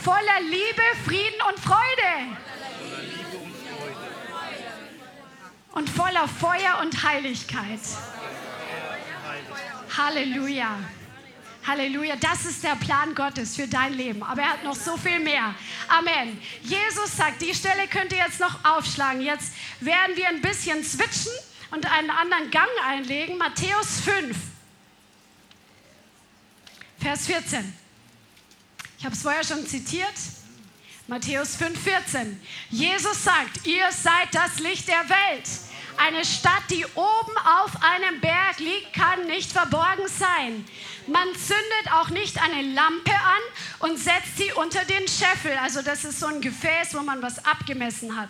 [0.03, 2.37] Voller Liebe, Frieden und Freude.
[5.71, 7.79] Und voller Feuer und Heiligkeit.
[9.97, 10.79] Halleluja.
[11.65, 14.23] Halleluja, das ist der Plan Gottes für dein Leben.
[14.23, 15.53] Aber er hat noch so viel mehr.
[15.87, 16.41] Amen.
[16.63, 19.21] Jesus sagt, die Stelle könnt ihr jetzt noch aufschlagen.
[19.21, 21.31] Jetzt werden wir ein bisschen switchen
[21.71, 23.37] und einen anderen Gang einlegen.
[23.37, 24.35] Matthäus 5,
[26.99, 27.73] Vers 14.
[28.97, 30.13] Ich habe es vorher schon zitiert.
[31.07, 32.41] Matthäus 5, 14.
[32.69, 35.49] Jesus sagt, ihr seid das Licht der Welt.
[36.03, 40.65] Eine Stadt, die oben auf einem Berg liegt, kann nicht verborgen sein.
[41.05, 45.55] Man zündet auch nicht eine Lampe an und setzt sie unter den Scheffel.
[45.61, 48.29] Also das ist so ein Gefäß, wo man was abgemessen hat.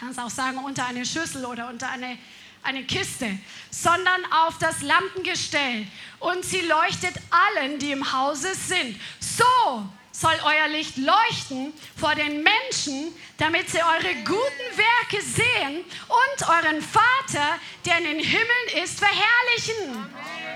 [0.00, 2.18] Kannst auch sagen unter eine Schüssel oder unter eine,
[2.64, 3.38] eine Kiste,
[3.70, 5.86] sondern auf das Lampengestell.
[6.18, 9.00] Und sie leuchtet allen, die im Hause sind.
[9.20, 16.48] So soll euer Licht leuchten vor den Menschen, damit sie eure guten Werke sehen und
[16.48, 20.06] euren Vater, der in den Himmeln ist, verherrlichen.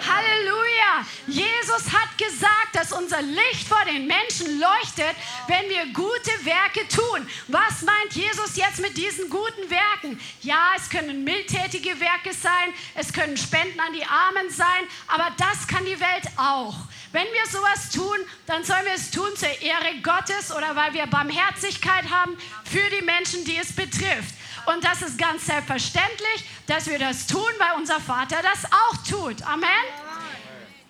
[0.05, 1.07] Halleluja.
[1.29, 5.15] Jesus hat gesagt, dass unser Licht vor den Menschen leuchtet,
[5.47, 7.29] wenn wir gute Werke tun.
[7.47, 10.21] Was meint Jesus jetzt mit diesen guten Werken?
[10.41, 15.69] Ja, es können mildtätige Werke sein, es können Spenden an die Armen sein, aber das
[15.69, 16.75] kann die Welt auch.
[17.13, 21.07] Wenn wir sowas tun, dann sollen wir es tun zur Ehre Gottes oder weil wir
[21.07, 24.35] Barmherzigkeit haben für die Menschen, die es betrifft.
[24.67, 29.43] Und das ist ganz selbstverständlich, dass wir das tun, weil unser Vater das auch tut.
[29.43, 29.69] Amen.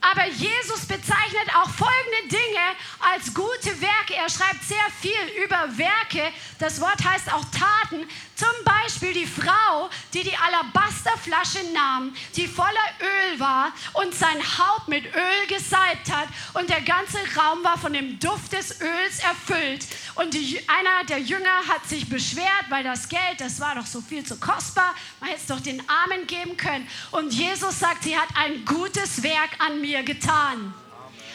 [0.03, 4.15] Aber Jesus bezeichnet auch folgende Dinge als gute Werke.
[4.17, 6.33] Er schreibt sehr viel über Werke.
[6.59, 8.09] Das Wort heißt auch Taten.
[8.43, 14.89] Zum Beispiel die Frau, die die Alabasterflasche nahm, die voller Öl war und sein Haupt
[14.89, 16.27] mit Öl gesalbt hat.
[16.55, 19.87] Und der ganze Raum war von dem Duft des Öls erfüllt.
[20.17, 24.01] Und die, einer der Jünger hat sich beschwert, weil das Geld, das war doch so
[24.01, 24.93] viel zu kostbar.
[25.21, 26.89] Man hätte es doch den Armen geben können.
[27.13, 30.75] Und Jesus sagt, sie hat ein gutes Werk an mir getan.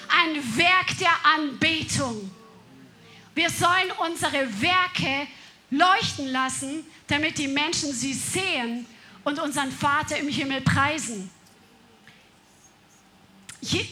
[0.10, 2.30] Ein Werk der Anbetung.
[3.34, 5.28] Wir sollen unsere Werke
[5.70, 8.86] leuchten lassen, damit die Menschen sie sehen
[9.24, 11.30] und unseren Vater im Himmel preisen.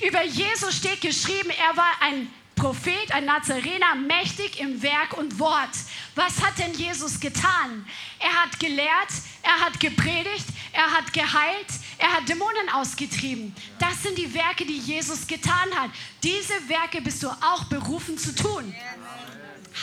[0.02, 5.76] über Jesus steht geschrieben, er war ein Prophet, ein Nazarener, mächtig im Werk und Wort.
[6.16, 7.86] Was hat denn Jesus getan?
[8.20, 9.10] Er hat gelehrt,
[9.44, 13.54] er hat gepredigt, er hat geheilt, er hat Dämonen ausgetrieben.
[13.78, 15.92] Das sind die Werke, die Jesus getan hat.
[16.24, 18.74] Diese Werke bist du auch berufen zu tun.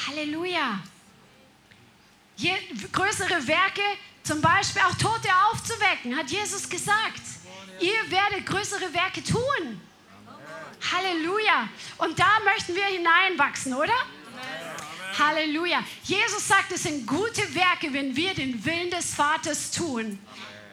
[0.07, 0.81] Halleluja.
[2.37, 2.53] Je,
[2.93, 3.83] größere Werke,
[4.23, 7.23] zum Beispiel auch Tote aufzuwecken, hat Jesus gesagt.
[7.81, 9.81] Ihr werdet größere Werke tun.
[10.93, 11.69] Halleluja.
[11.99, 13.95] Und da möchten wir hineinwachsen, oder?
[15.19, 15.85] Halleluja.
[16.05, 20.19] Jesus sagt, es sind gute Werke, wenn wir den Willen des Vaters tun.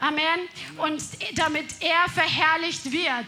[0.00, 0.48] Amen.
[0.78, 1.02] Und
[1.34, 3.26] damit er verherrlicht wird.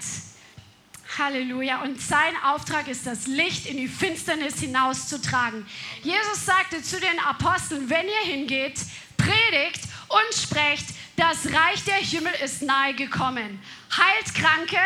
[1.18, 1.82] Halleluja.
[1.82, 5.66] Und sein Auftrag ist, das Licht in die Finsternis hinauszutragen.
[6.02, 8.80] Jesus sagte zu den Aposteln, wenn ihr hingeht,
[9.16, 13.60] predigt und sprecht, das Reich der Himmel ist nahe gekommen.
[13.96, 14.78] Heilt Kranke,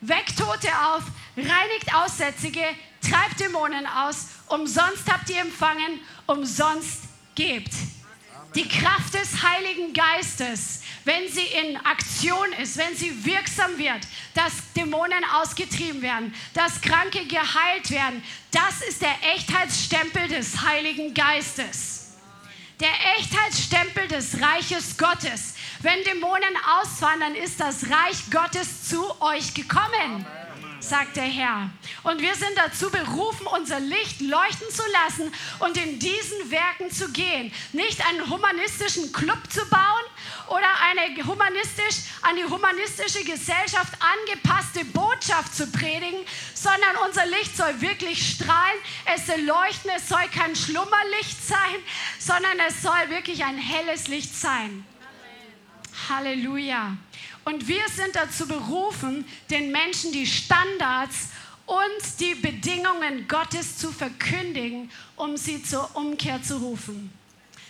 [0.00, 1.02] weckt Tote auf,
[1.36, 2.64] reinigt Aussätzige,
[3.00, 4.28] treibt Dämonen aus.
[4.48, 7.02] Umsonst habt ihr empfangen, umsonst
[7.34, 7.72] gebt.
[8.54, 14.00] Die Kraft des Heiligen Geistes, wenn sie in Aktion ist, wenn sie wirksam wird,
[14.34, 22.16] dass Dämonen ausgetrieben werden, dass Kranke geheilt werden, das ist der Echtheitsstempel des Heiligen Geistes.
[22.80, 25.54] Der Echtheitsstempel des Reiches Gottes.
[25.80, 30.24] Wenn Dämonen ausfahren, dann ist das Reich Gottes zu euch gekommen.
[30.24, 30.47] Amen
[30.80, 31.70] sagt der Herr.
[32.02, 37.10] Und wir sind dazu berufen, unser Licht leuchten zu lassen und in diesen Werken zu
[37.12, 37.52] gehen.
[37.72, 40.04] Nicht einen humanistischen Club zu bauen
[40.48, 47.80] oder eine humanistisch, an die humanistische Gesellschaft angepasste Botschaft zu predigen, sondern unser Licht soll
[47.80, 48.78] wirklich strahlen,
[49.14, 51.76] es soll leuchten, es soll kein Schlummerlicht sein,
[52.18, 54.84] sondern es soll wirklich ein helles Licht sein.
[56.08, 56.96] Halleluja.
[57.48, 61.28] Und wir sind dazu berufen, den Menschen die Standards
[61.64, 67.10] und die Bedingungen Gottes zu verkündigen, um sie zur Umkehr zu rufen.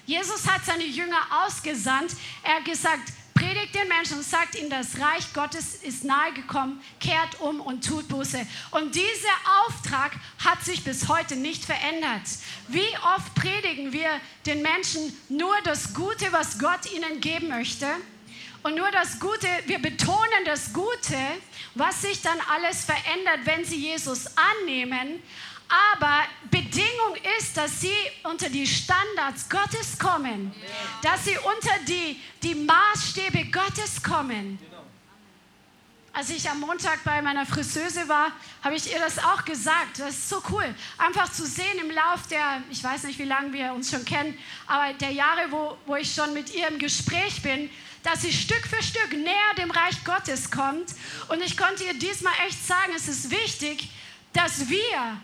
[0.05, 2.11] Jesus hat seine Jünger ausgesandt.
[2.43, 6.83] Er hat gesagt, predigt den Menschen und sagt ihnen, das Reich Gottes ist nahe gekommen,
[6.99, 8.45] kehrt um und tut Buße.
[8.73, 10.11] Und dieser Auftrag
[10.45, 12.27] hat sich bis heute nicht verändert.
[12.67, 14.11] Wie oft predigen wir
[14.45, 17.87] den Menschen nur das Gute, was Gott ihnen geben möchte?
[18.63, 21.17] Und nur das Gute, wir betonen das Gute,
[21.75, 25.23] was sich dann alles verändert, wenn sie Jesus annehmen.
[25.69, 27.95] Aber Bedingung ist, dass sie
[28.25, 30.55] unter die Standards Gottes kommen,
[31.03, 34.59] dass sie unter die, die Maßstäbe Gottes kommen.
[36.11, 38.33] Als ich am Montag bei meiner Friseuse war,
[38.65, 39.99] habe ich ihr das auch gesagt.
[39.99, 40.75] Das ist so cool.
[40.97, 44.37] Einfach zu sehen im Lauf der, ich weiß nicht, wie lange wir uns schon kennen,
[44.67, 47.71] aber der Jahre, wo, wo ich schon mit ihr im Gespräch bin,
[48.03, 50.95] dass sie Stück für Stück näher dem Reich Gottes kommt.
[51.29, 53.89] Und ich konnte ihr diesmal echt sagen, es ist wichtig,
[54.33, 55.21] dass wir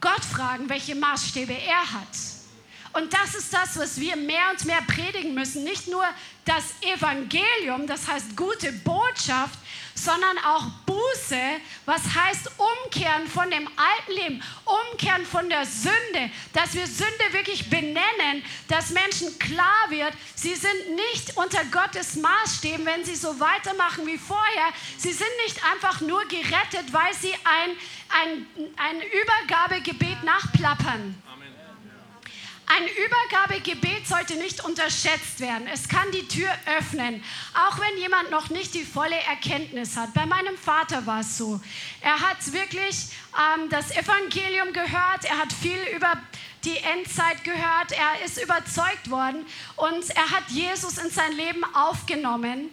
[0.00, 2.08] Gott fragen, welche Maßstäbe er hat.
[2.92, 5.64] Und das ist das, was wir mehr und mehr predigen müssen.
[5.64, 6.04] Nicht nur
[6.44, 9.58] das Evangelium, das heißt gute Botschaft,
[10.04, 11.40] sondern auch Buße,
[11.84, 17.68] was heißt umkehren von dem alten Leben, umkehren von der Sünde, dass wir Sünde wirklich
[17.68, 24.06] benennen, dass Menschen klar wird, sie sind nicht unter Gottes Maßstäben, wenn sie so weitermachen
[24.06, 24.68] wie vorher.
[24.96, 27.76] Sie sind nicht einfach nur gerettet, weil sie ein,
[28.08, 31.22] ein, ein Übergabegebet nachplappern.
[32.70, 35.66] Ein Übergabegebet sollte nicht unterschätzt werden.
[35.72, 40.12] Es kann die Tür öffnen, auch wenn jemand noch nicht die volle Erkenntnis hat.
[40.12, 41.60] Bei meinem Vater war es so.
[42.02, 46.12] Er hat wirklich ähm, das Evangelium gehört, er hat viel über
[46.64, 52.68] die Endzeit gehört, er ist überzeugt worden und er hat Jesus in sein Leben aufgenommen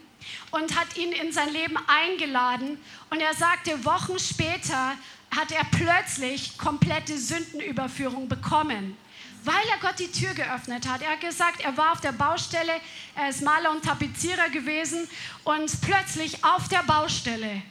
[0.52, 2.84] und hat ihn in sein Leben eingeladen.
[3.12, 4.96] Und er sagte, Wochen später
[5.34, 8.98] hat er plötzlich komplette Sündenüberführung bekommen
[9.46, 11.02] weil er Gott die Tür geöffnet hat.
[11.02, 12.74] Er hat gesagt, er war auf der Baustelle,
[13.16, 15.08] er ist Maler und Tapezierer gewesen
[15.44, 17.62] und plötzlich auf der Baustelle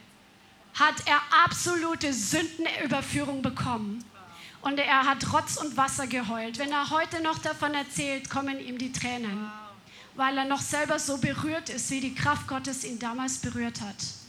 [0.75, 4.05] hat er absolute Sündenüberführung bekommen.
[4.63, 6.59] Und er hat Rotz und Wasser geheult.
[6.59, 9.51] Wenn er heute noch davon erzählt, kommen ihm die Tränen,
[10.17, 14.24] weil er noch selber so berührt ist, wie die Kraft Gottes ihn damals berührt hat.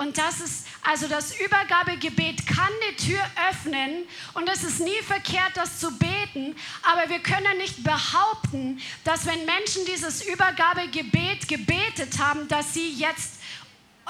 [0.00, 3.20] Und das ist, also das Übergabegebet kann die Tür
[3.50, 9.26] öffnen und es ist nie verkehrt, das zu beten, aber wir können nicht behaupten, dass
[9.26, 13.40] wenn Menschen dieses Übergabegebet gebetet haben, dass sie jetzt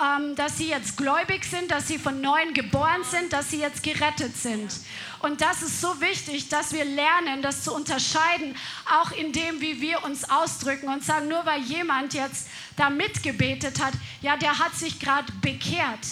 [0.00, 3.82] ähm, dass sie jetzt gläubig sind, dass sie von neuem geboren sind, dass sie jetzt
[3.82, 4.72] gerettet sind.
[5.20, 8.56] Und das ist so wichtig, dass wir lernen, das zu unterscheiden,
[8.90, 13.82] auch in dem, wie wir uns ausdrücken und sagen, nur weil jemand jetzt da mitgebetet
[13.84, 13.92] hat,
[14.22, 16.06] ja, der hat sich gerade bekehrt.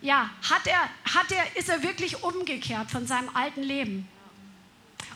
[0.00, 0.82] Ja, hat er,
[1.14, 4.08] hat er, ist er wirklich umgekehrt von seinem alten Leben?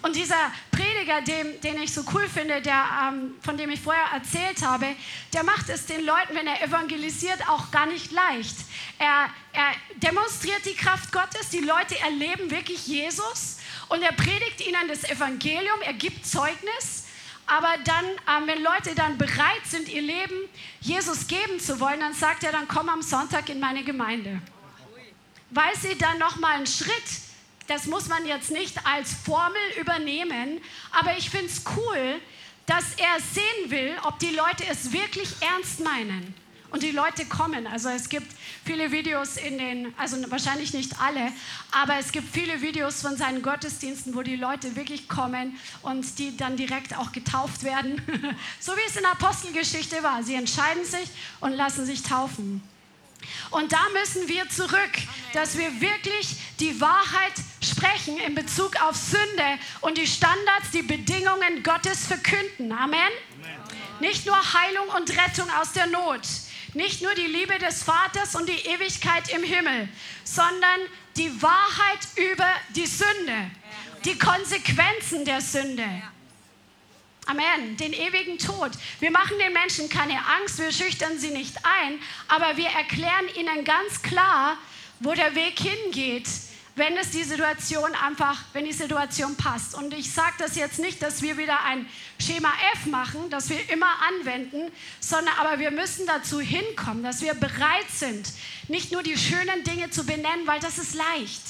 [0.02, 4.12] Und dieser Prediger, den, den ich so cool finde, der, ähm, von dem ich vorher
[4.14, 4.86] erzählt habe,
[5.32, 8.56] der macht es den Leuten, wenn er evangelisiert, auch gar nicht leicht.
[8.98, 14.86] Er, er demonstriert die Kraft Gottes, die Leute erleben wirklich Jesus und er predigt ihnen
[14.88, 17.04] das Evangelium, er gibt Zeugnis.
[17.46, 20.36] Aber dann, ähm, wenn Leute dann bereit sind, ihr Leben
[20.80, 24.42] Jesus geben zu wollen, dann sagt er, dann komm am Sonntag in meine Gemeinde.
[25.50, 27.27] Weil sie dann nochmal einen Schritt
[27.68, 30.60] das muss man jetzt nicht als Formel übernehmen,
[30.90, 32.20] aber ich finde es cool,
[32.66, 36.34] dass er sehen will, ob die Leute es wirklich ernst meinen.
[36.70, 37.66] Und die Leute kommen.
[37.66, 38.30] Also es gibt
[38.62, 41.32] viele Videos in den, also wahrscheinlich nicht alle,
[41.70, 46.36] aber es gibt viele Videos von seinen Gottesdiensten, wo die Leute wirklich kommen und die
[46.36, 48.02] dann direkt auch getauft werden.
[48.60, 50.22] so wie es in der Apostelgeschichte war.
[50.22, 51.08] Sie entscheiden sich
[51.40, 52.62] und lassen sich taufen.
[53.50, 54.92] Und da müssen wir zurück,
[55.32, 61.62] dass wir wirklich die Wahrheit sprechen in Bezug auf Sünde und die Standards, die Bedingungen
[61.62, 62.72] Gottes verkünden.
[62.72, 63.10] Amen.
[64.00, 66.20] Nicht nur Heilung und Rettung aus der Not,
[66.74, 69.88] nicht nur die Liebe des Vaters und die Ewigkeit im Himmel,
[70.24, 70.80] sondern
[71.16, 73.50] die Wahrheit über die Sünde,
[74.04, 75.86] die Konsequenzen der Sünde.
[77.28, 77.76] Amen.
[77.76, 78.70] Den ewigen Tod.
[79.00, 83.66] Wir machen den Menschen keine Angst, wir schüchtern sie nicht ein, aber wir erklären ihnen
[83.66, 84.56] ganz klar,
[85.00, 86.26] wo der Weg hingeht,
[86.76, 89.74] wenn es die Situation einfach, wenn die Situation passt.
[89.74, 91.86] Und ich sage das jetzt nicht, dass wir wieder ein
[92.18, 97.34] Schema F machen, das wir immer anwenden, sondern aber wir müssen dazu hinkommen, dass wir
[97.34, 98.26] bereit sind,
[98.68, 101.42] nicht nur die schönen Dinge zu benennen, weil das ist leicht.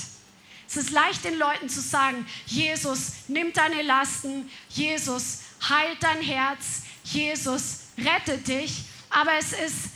[0.69, 6.83] Es ist leicht den Leuten zu sagen, Jesus, nimm deine Lasten, Jesus, heilt dein Herz,
[7.05, 8.85] Jesus rettet dich.
[9.11, 9.91] Aber es ist,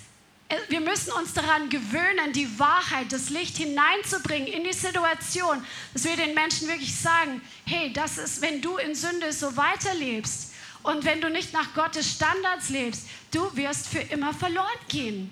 [0.69, 6.17] wir müssen uns daran gewöhnen, die Wahrheit, das Licht hineinzubringen in die Situation, dass wir
[6.17, 10.53] den Menschen wirklich sagen, hey, das ist, wenn du in Sünde so weiterlebst
[10.83, 15.31] und wenn du nicht nach Gottes Standards lebst, du wirst für immer verloren gehen.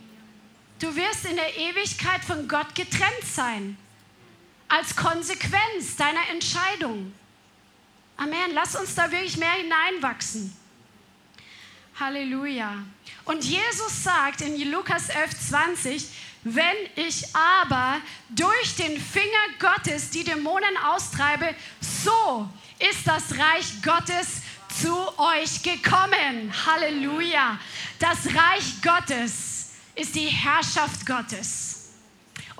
[0.78, 3.76] Du wirst in der Ewigkeit von Gott getrennt sein.
[4.68, 7.12] Als Konsequenz deiner Entscheidung.
[8.20, 8.52] Amen.
[8.52, 10.54] Lass uns da wirklich mehr hineinwachsen.
[11.98, 12.84] Halleluja.
[13.24, 16.06] Und Jesus sagt in Lukas 11, 20,
[16.44, 17.98] wenn ich aber
[18.28, 19.24] durch den Finger
[19.58, 22.46] Gottes die Dämonen austreibe, so
[22.78, 24.42] ist das Reich Gottes
[24.82, 26.52] zu euch gekommen.
[26.66, 27.58] Halleluja.
[27.98, 31.69] Das Reich Gottes ist die Herrschaft Gottes.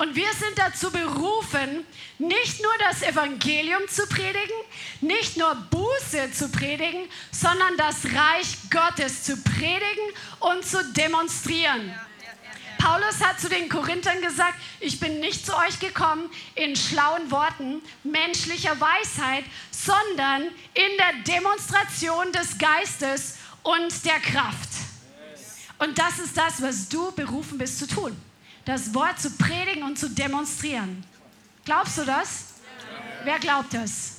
[0.01, 1.84] Und wir sind dazu berufen,
[2.18, 4.57] nicht nur das Evangelium zu predigen,
[5.03, 11.94] nicht nur Buße zu predigen, sondern das Reich Gottes zu predigen und zu demonstrieren.
[12.78, 17.82] Paulus hat zu den Korinthern gesagt, ich bin nicht zu euch gekommen in schlauen Worten
[18.03, 24.70] menschlicher Weisheit, sondern in der Demonstration des Geistes und der Kraft.
[25.76, 28.29] Und das ist das, was du berufen bist zu tun
[28.70, 31.04] das Wort zu predigen und zu demonstrieren.
[31.64, 32.44] Glaubst du das?
[33.24, 34.18] Wer glaubt das?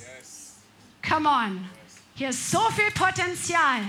[1.08, 1.68] Come on.
[2.14, 3.80] Hier ist so viel Potenzial.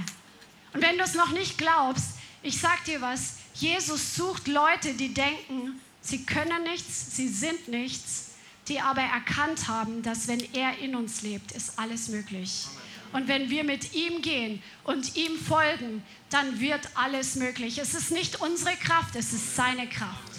[0.74, 2.12] Und wenn du es noch nicht glaubst,
[2.42, 8.30] ich sag dir was, Jesus sucht Leute, die denken, sie können nichts, sie sind nichts,
[8.70, 12.68] die aber erkannt haben, dass wenn er in uns lebt, ist alles möglich.
[13.12, 17.80] Und wenn wir mit ihm gehen und ihm folgen, dann wird alles möglich.
[17.80, 20.33] Es ist nicht unsere Kraft, es ist seine Kraft.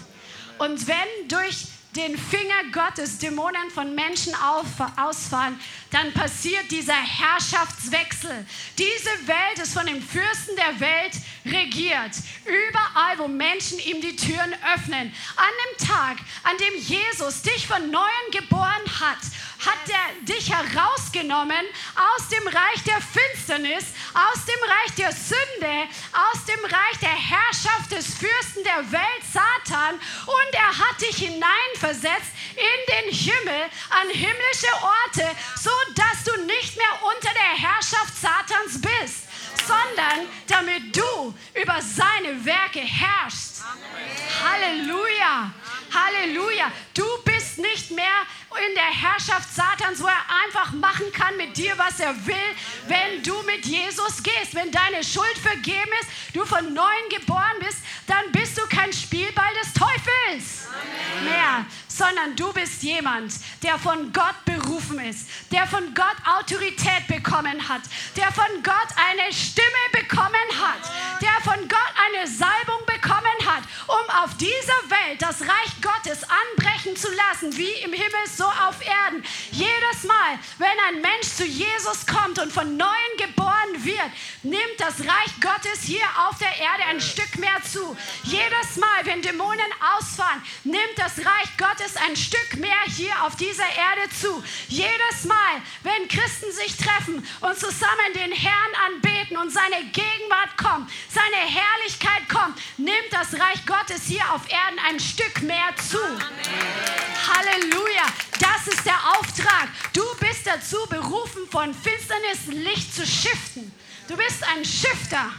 [0.57, 4.65] Und wenn durch den Finger Gottes Dämonen von Menschen auf,
[4.97, 5.59] ausfahren,
[5.91, 8.45] dann passiert dieser Herrschaftswechsel.
[8.77, 11.13] Diese Welt ist von dem Fürsten der Welt
[11.45, 12.11] regiert.
[12.45, 15.13] Überall, wo Menschen ihm die Türen öffnen.
[15.35, 19.19] An dem Tag, an dem Jesus dich von neuem geboren hat,
[19.65, 21.65] hat er dich herausgenommen
[21.95, 27.91] aus dem Reich der Finsternis, aus dem Reich der Sünde, aus dem Reich der Herrschaft
[27.91, 33.61] des Fürsten der Welt, Satan, und er hat dich hinein versetzt in den Himmel,
[33.91, 39.27] an himmlische Orte, so dass du nicht mehr unter der Herrschaft Satans bist,
[39.67, 43.54] sondern damit du über seine Werke herrschst.
[44.43, 45.51] Halleluja.
[45.93, 46.71] Halleluja.
[46.93, 48.05] Du bist nicht mehr
[48.67, 52.35] in der Herrschaft Satans, wo er einfach machen kann mit dir, was er will,
[52.87, 54.53] wenn du mit Jesus gehst.
[54.53, 59.53] Wenn deine Schuld vergeben ist, du von neuem geboren bist, dann bist du kein Spielball
[59.61, 60.67] des Teufels
[61.23, 67.67] mehr, sondern du bist jemand, der von Gott berufen ist, der von Gott Autorität bekommen
[67.67, 67.81] hat,
[68.15, 70.91] der von Gott eine Stimme bekommen hat,
[71.21, 73.54] der von Gott eine Salbung bekommen hat,
[73.87, 78.75] um auf dieser Welt das Reich Gottes anbrechen zu lassen, wie im Himmel so auf
[78.85, 79.23] Erden.
[79.51, 84.11] Jedes Mal, wenn ein Mensch zu Jesus kommt und von neuem geboren wird,
[84.43, 87.95] nimmt das Reich Gottes hier auf der Erde ein Stück mehr zu.
[88.23, 93.63] Jedes Mal, wenn Dämonen ausfahren, nimmt das Reich Gottes ein Stück mehr hier auf dieser
[93.63, 94.43] Erde zu.
[94.67, 100.89] Jedes Mal, wenn Christen sich treffen und zusammen den Herrn anbeten und seine Gegenwart kommt,
[101.09, 105.97] seine Herrlichkeit kommt, nimmt das Reich Gottes hier auf Erden ein Stück mehr zu.
[107.27, 108.05] Halleluja.
[108.39, 109.69] Das ist der Auftrag.
[109.93, 113.71] Du bist dazu berufen, von Finsternis Licht zu shiften.
[114.07, 115.31] Du bist ein Shifter.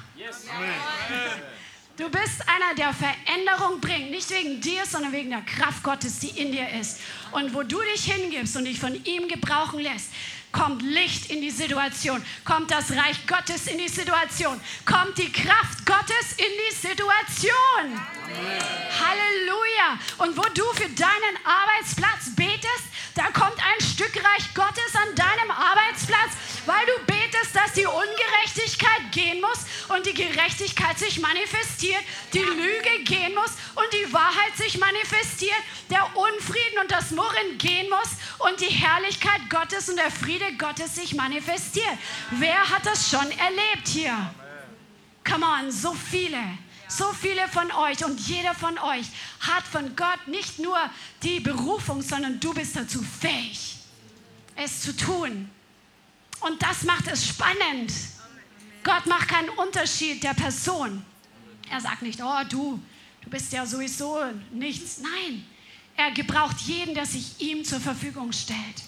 [1.97, 4.11] Du bist einer, der Veränderung bringt.
[4.11, 7.01] Nicht wegen dir, sondern wegen der Kraft Gottes, die in dir ist.
[7.33, 10.11] Und wo du dich hingibst und dich von ihm gebrauchen lässt,
[10.57, 15.85] kommt Licht in die Situation, kommt das Reich Gottes in die Situation, kommt die Kraft
[15.85, 17.85] Gottes in die Situation.
[17.85, 18.77] Amen.
[18.99, 19.99] Halleluja.
[20.19, 22.85] Und wo du für deinen Arbeitsplatz betest,
[23.17, 26.33] da kommt ein Stück Reich Gottes an deinem Arbeitsplatz,
[26.67, 32.03] weil du betest, dass die Ungerechtigkeit gehen muss und die Gerechtigkeit sich manifestiert,
[32.35, 35.57] die Lüge gehen muss und die Wahrheit sich manifestiert,
[35.89, 40.95] der Unfrieden und das Murren gehen muss und die Herrlichkeit Gottes und der Friede Gottes
[40.95, 41.99] sich manifestiert.
[42.33, 44.15] Wer hat das schon erlebt hier?
[45.25, 46.39] Come on, so viele.
[46.89, 49.07] So viele von euch und jeder von euch
[49.41, 50.79] hat von Gott nicht nur
[51.23, 53.77] die Berufung, sondern du bist dazu fähig,
[54.55, 55.51] es zu tun.
[56.41, 57.93] Und das macht es spannend.
[58.85, 61.05] Gott macht keinen Unterschied der Person.
[61.71, 62.81] Er sagt nicht, oh du,
[63.23, 64.21] du bist ja sowieso
[64.53, 64.99] nichts.
[64.99, 65.45] Nein,
[65.97, 68.85] er gebraucht jeden, der sich ihm zur Verfügung stellt.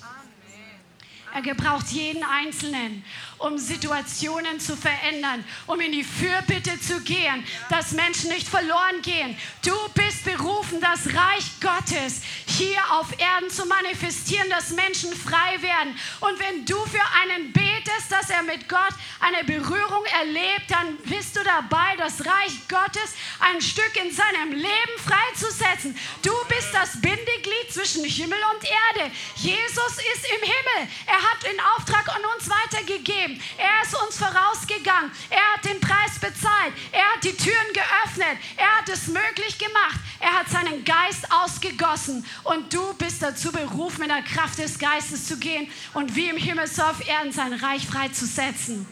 [1.34, 3.04] Er gebraucht jeden Einzelnen,
[3.38, 9.36] um Situationen zu verändern, um in die Fürbitte zu gehen, dass Menschen nicht verloren gehen.
[9.64, 15.96] Du bist berufen, das Reich Gottes hier auf Erden zu manifestieren, dass Menschen frei werden.
[16.20, 21.36] Und wenn du für einen betest, dass er mit Gott eine Berührung erlebt, dann bist
[21.36, 25.96] du dabei, das Reich Gottes ein Stück in seinem Leben freizusetzen.
[26.22, 29.12] Du bist das Bindeglied zwischen Himmel und Erde.
[29.36, 30.92] Jesus ist im Himmel.
[31.06, 33.27] Er hat den Auftrag an uns weitergegeben.
[33.56, 35.10] Er ist uns vorausgegangen.
[35.30, 36.72] Er hat den Preis bezahlt.
[36.92, 38.38] Er hat die Türen geöffnet.
[38.56, 39.98] Er hat es möglich gemacht.
[40.20, 42.24] Er hat seinen Geist ausgegossen.
[42.44, 46.36] Und du bist dazu berufen, in der Kraft des Geistes zu gehen und wie im
[46.36, 48.86] Himmel so auf Erden sein Reich freizusetzen.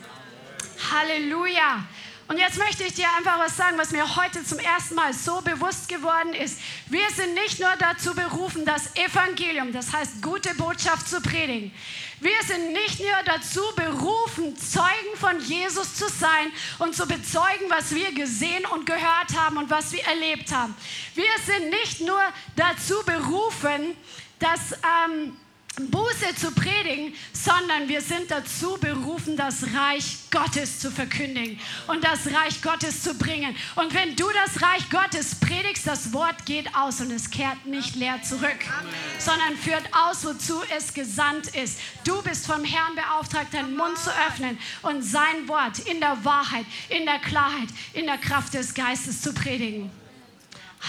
[0.93, 1.85] Halleluja.
[2.29, 5.41] Und jetzt möchte ich dir einfach was sagen, was mir heute zum ersten Mal so
[5.43, 6.59] bewusst geworden ist.
[6.89, 11.73] Wir sind nicht nur dazu berufen, das Evangelium, das heißt gute Botschaft zu predigen.
[12.19, 16.51] Wir sind nicht nur dazu berufen, Zeugen von Jesus zu sein
[16.81, 20.75] und zu bezeugen, was wir gesehen und gehört haben und was wir erlebt haben.
[21.15, 22.21] Wir sind nicht nur
[22.57, 23.97] dazu berufen,
[24.41, 24.73] dass...
[24.73, 25.37] Ähm,
[25.77, 32.27] Buße zu predigen, sondern wir sind dazu berufen, das Reich Gottes zu verkündigen und das
[32.33, 33.55] Reich Gottes zu bringen.
[33.75, 37.95] Und wenn du das Reich Gottes predigst, das Wort geht aus und es kehrt nicht
[37.95, 38.91] leer zurück, Amen.
[39.19, 41.79] sondern führt aus, wozu es gesandt ist.
[42.05, 46.65] Du bist vom Herrn beauftragt, deinen Mund zu öffnen und sein Wort in der Wahrheit,
[46.89, 49.91] in der Klarheit, in der Kraft des Geistes zu predigen.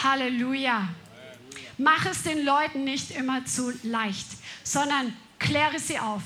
[0.02, 0.88] Halleluja.
[1.78, 4.26] Mach es den Leuten nicht immer zu leicht
[4.68, 6.24] sondern kläre sie auf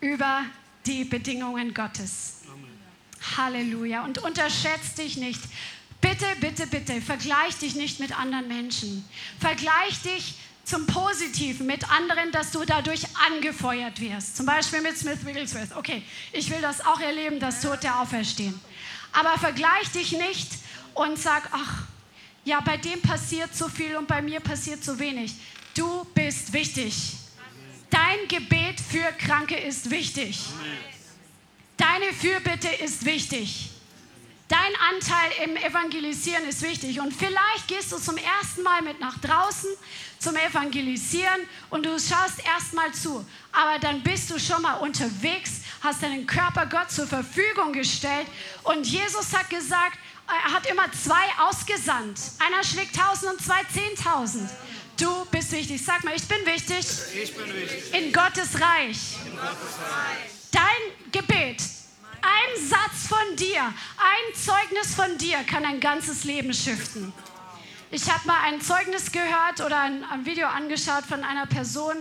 [0.00, 0.44] über
[0.84, 2.42] die Bedingungen Gottes.
[2.52, 3.36] Amen.
[3.36, 4.04] Halleluja.
[4.04, 5.40] Und unterschätze dich nicht.
[6.00, 9.04] Bitte, bitte, bitte, vergleich dich nicht mit anderen Menschen.
[9.40, 10.34] Vergleich dich
[10.64, 14.36] zum Positiven mit anderen, dass du dadurch angefeuert wirst.
[14.36, 15.76] Zum Beispiel mit Smith Wigglesworth.
[15.76, 18.58] Okay, ich will das auch erleben, das Tote auferstehen.
[19.12, 20.50] Aber vergleich dich nicht
[20.94, 21.84] und sag, ach,
[22.44, 25.34] ja, bei dem passiert so viel und bei mir passiert so wenig.
[25.74, 27.16] Du bist wichtig.
[27.90, 30.40] Dein Gebet für Kranke ist wichtig.
[31.76, 33.70] Deine Fürbitte ist wichtig.
[34.48, 37.00] Dein Anteil im Evangelisieren ist wichtig.
[37.00, 39.68] Und vielleicht gehst du zum ersten Mal mit nach draußen
[40.18, 43.26] zum Evangelisieren und du schaust erstmal zu.
[43.52, 48.26] Aber dann bist du schon mal unterwegs, hast deinen Körper Gott zur Verfügung gestellt.
[48.62, 52.18] Und Jesus hat gesagt, er hat immer zwei ausgesandt.
[52.38, 54.48] Einer schlägt tausend und zwei zehntausend.
[54.96, 55.84] Du bist wichtig.
[55.84, 56.86] Sag mal, ich bin wichtig.
[57.22, 57.92] Ich bin wichtig.
[57.92, 59.16] In Gottes Reich.
[59.24, 60.36] In Gottes Reich.
[60.50, 61.62] Dein Gebet,
[62.22, 67.12] ein Satz von dir, ein Zeugnis von dir kann ein ganzes Leben shiften.
[67.90, 71.94] Ich habe mal ein Zeugnis gehört oder ein, ein, Video angeschaut von einer Person,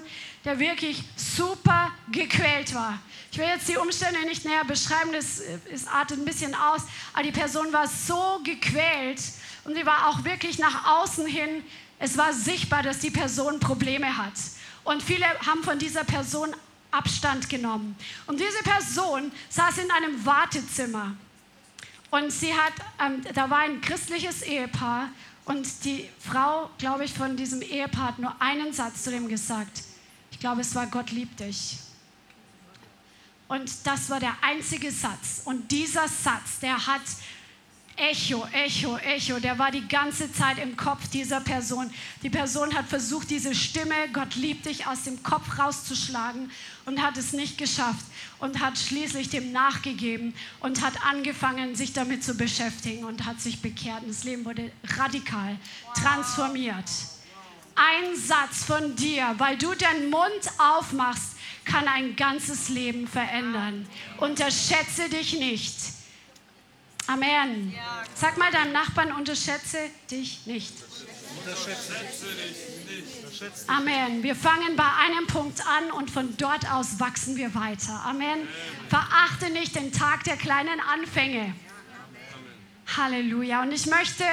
[0.44, 2.98] der wirklich super gequält war.
[3.32, 6.84] Ich will jetzt die Umstände nicht näher beschreiben, das, das artet ein bisschen aus,
[7.14, 9.22] aber die Person war so gequält
[9.66, 11.64] und sie war auch wirklich nach außen hin,
[12.00, 14.34] es war sichtbar, dass die Person Probleme hat.
[14.84, 16.56] Und viele haben von dieser Person
[16.92, 17.96] Abstand genommen.
[18.28, 21.16] Und diese Person saß in einem Wartezimmer.
[22.12, 22.74] Und sie hat,
[23.04, 25.10] ähm, da war ein christliches Ehepaar
[25.46, 29.84] und die Frau, glaube ich, von diesem Ehepaar hat nur einen Satz zu dem gesagt.
[30.32, 31.78] Ich glaube, es war Gott liebt dich.
[33.48, 35.42] Und das war der einzige Satz.
[35.46, 37.02] Und dieser Satz, der hat
[37.98, 41.90] Echo, Echo, Echo, der war die ganze Zeit im Kopf dieser Person.
[42.24, 46.52] Die Person hat versucht, diese Stimme, Gott liebt dich, aus dem Kopf rauszuschlagen
[46.86, 48.06] und hat es nicht geschafft
[48.40, 53.62] und hat schließlich dem nachgegeben und hat angefangen, sich damit zu beschäftigen und hat sich
[53.62, 54.04] bekehrt.
[54.06, 55.58] Das Leben wurde radikal
[55.96, 56.90] transformiert.
[57.76, 63.88] Ein Satz von dir, weil du den Mund aufmachst, kann ein ganzes Leben verändern.
[64.18, 65.76] Unterschätze dich nicht
[67.08, 67.74] Amen.
[68.16, 69.78] Sag mal deinem Nachbarn, unterschätze
[70.10, 70.74] dich nicht.
[73.68, 74.24] Amen.
[74.24, 78.02] Wir fangen bei einem Punkt an und von dort aus wachsen wir weiter.
[78.06, 78.48] Amen.
[78.90, 81.54] Verachte nicht den Tag der kleinen Anfänge.
[82.98, 83.64] Halleluja.
[83.64, 84.24] Und ich möchte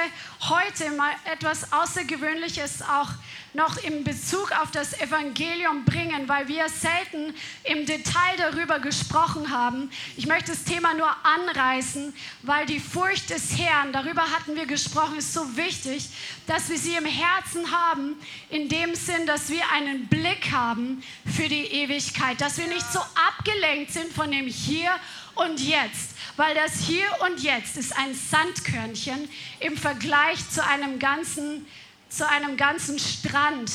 [0.41, 3.09] heute mal etwas Außergewöhnliches auch
[3.53, 9.91] noch in Bezug auf das Evangelium bringen, weil wir selten im Detail darüber gesprochen haben.
[10.17, 15.17] Ich möchte das Thema nur anreißen, weil die Furcht des Herrn, darüber hatten wir gesprochen,
[15.17, 16.09] ist so wichtig,
[16.47, 18.15] dass wir sie im Herzen haben,
[18.49, 22.99] in dem Sinn, dass wir einen Blick haben für die Ewigkeit, dass wir nicht so
[22.99, 24.91] abgelenkt sind von dem Hier
[25.35, 29.29] und Jetzt, weil das Hier und Jetzt ist ein Sandkörnchen
[29.59, 31.65] im Vergleich zu einem ganzen
[32.13, 33.71] zu einem ganzen Strand,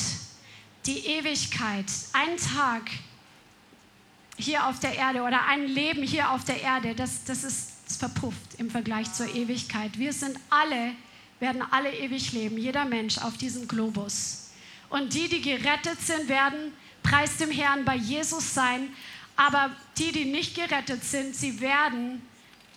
[0.86, 2.88] die Ewigkeit, ein Tag
[4.36, 8.54] hier auf der Erde oder ein Leben hier auf der Erde, das, das ist verpufft
[8.58, 9.98] im Vergleich zur Ewigkeit.
[9.98, 10.92] Wir sind alle,
[11.40, 14.50] werden alle ewig leben, jeder Mensch auf diesem Globus.
[14.88, 18.90] Und die, die gerettet sind, werden preis dem Herrn bei Jesus sein.
[19.36, 22.22] Aber die, die nicht gerettet sind, sie werden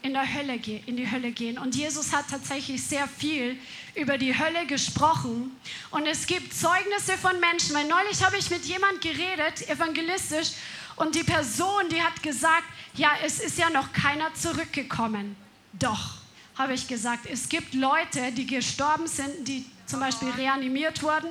[0.02, 1.58] in, der Hölle, in die Hölle gehen.
[1.58, 3.58] Und Jesus hat tatsächlich sehr viel
[3.96, 5.56] über die Hölle gesprochen.
[5.92, 10.52] Und es gibt Zeugnisse von Menschen, weil neulich habe ich mit jemand geredet, evangelistisch,
[10.98, 15.36] und die Person, die hat gesagt, ja, es ist ja noch keiner zurückgekommen.
[15.74, 16.16] Doch,
[16.56, 21.30] habe ich gesagt, es gibt Leute, die gestorben sind, die zum Beispiel reanimiert wurden,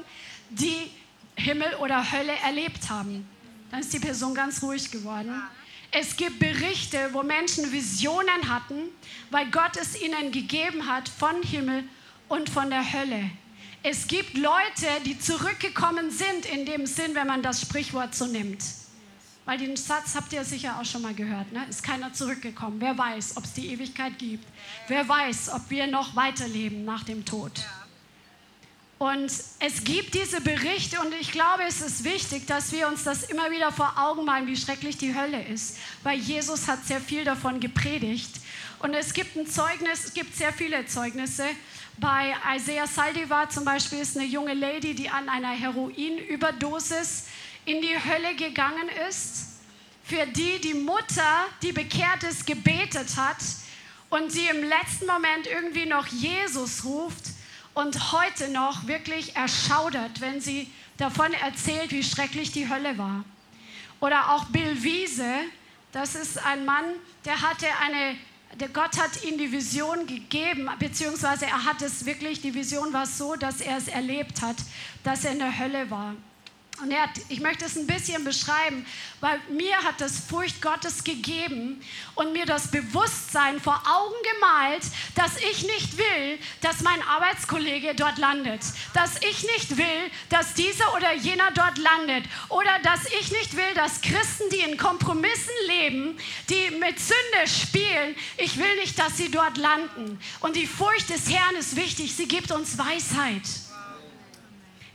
[0.49, 0.91] die
[1.37, 3.29] Himmel oder Hölle erlebt haben.
[3.71, 5.41] Dann ist die Person ganz ruhig geworden.
[5.93, 8.91] Es gibt Berichte, wo Menschen Visionen hatten,
[9.31, 11.85] weil Gott es ihnen gegeben hat von Himmel
[12.29, 13.31] und von der Hölle.
[13.83, 18.63] Es gibt Leute, die zurückgekommen sind, in dem Sinn, wenn man das Sprichwort so nimmt.
[19.47, 21.51] Weil den Satz habt ihr sicher auch schon mal gehört.
[21.51, 21.67] Ne?
[21.69, 22.81] Ist keiner zurückgekommen.
[22.81, 24.47] Wer weiß, ob es die Ewigkeit gibt.
[24.87, 27.53] Wer weiß, ob wir noch weiterleben nach dem Tod.
[29.01, 33.23] Und es gibt diese Berichte und ich glaube, es ist wichtig, dass wir uns das
[33.23, 35.79] immer wieder vor Augen malen, wie schrecklich die Hölle ist.
[36.03, 38.31] Weil Jesus hat sehr viel davon gepredigt.
[38.81, 41.47] Und es gibt ein Zeugnis, es gibt sehr viele Zeugnisse.
[41.97, 47.25] Bei Isaiah Saldivar zum Beispiel ist eine junge Lady, die an einer Heroinüberdosis
[47.65, 49.47] in die Hölle gegangen ist.
[50.05, 53.39] Für die die Mutter, die bekehrt ist, gebetet hat
[54.11, 57.40] und sie im letzten Moment irgendwie noch Jesus ruft
[57.75, 63.25] und heute noch wirklich erschaudert, wenn sie davon erzählt, wie schrecklich die Hölle war.
[64.01, 65.35] Oder auch Bill Wiese,
[65.93, 66.85] das ist ein Mann,
[67.25, 68.17] der hatte eine,
[68.59, 73.07] der Gott hat ihm die Vision gegeben, beziehungsweise er hat es wirklich, die Vision war
[73.07, 74.57] so, dass er es erlebt hat,
[75.05, 76.15] dass er in der Hölle war.
[76.83, 78.87] Und er hat, ich möchte es ein bisschen beschreiben,
[79.21, 81.83] weil mir hat das Furcht Gottes gegeben
[82.15, 84.83] und mir das Bewusstsein vor Augen gemalt,
[85.15, 88.63] dass ich nicht will, dass mein Arbeitskollege dort landet,
[88.95, 93.75] dass ich nicht will, dass dieser oder jener dort landet oder dass ich nicht will,
[93.75, 96.19] dass Christen, die in Kompromissen leben,
[96.49, 100.19] die mit Sünde spielen, ich will nicht, dass sie dort landen.
[100.41, 103.43] Und die Furcht des Herrn ist wichtig, sie gibt uns Weisheit.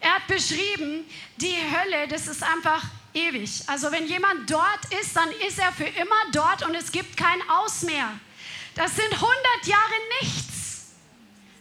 [0.05, 1.03] Er hat beschrieben,
[1.37, 2.83] die Hölle, das ist einfach
[3.15, 3.63] ewig.
[3.65, 7.41] Also wenn jemand dort ist, dann ist er für immer dort und es gibt kein
[7.49, 8.11] Aus mehr.
[8.75, 9.33] Das sind 100
[9.63, 10.91] Jahre nichts.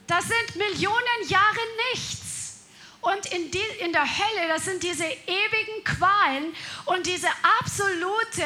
[0.07, 1.59] Das sind Millionen Jahre
[1.95, 2.65] nichts.
[3.01, 7.29] Und in, die, in der Hölle, das sind diese ewigen Qualen und diese
[7.61, 8.45] absolute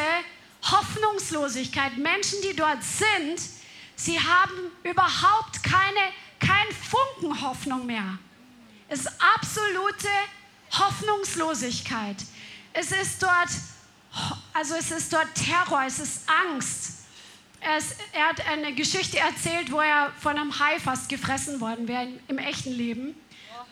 [0.62, 1.96] Hoffnungslosigkeit.
[1.96, 3.40] Menschen, die dort sind,
[3.96, 8.16] sie haben überhaupt keine, kein Funken Hoffnung mehr.
[8.89, 10.09] Es ist absolute
[10.72, 12.16] Hoffnungslosigkeit.
[12.72, 13.51] Es ist dort,
[14.55, 16.95] also es ist dort Terror, es ist Angst.
[17.61, 22.09] Es, er hat eine Geschichte erzählt, wo er von einem Hai fast gefressen worden wäre
[22.28, 23.14] im echten Leben,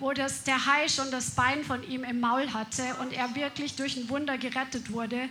[0.01, 3.77] wo das, der Hai schon das Bein von ihm im Maul hatte und er wirklich
[3.77, 5.29] durch ein Wunder gerettet wurde.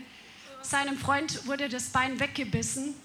[0.64, 2.96] Seinem Freund wurde das Bein weggebissen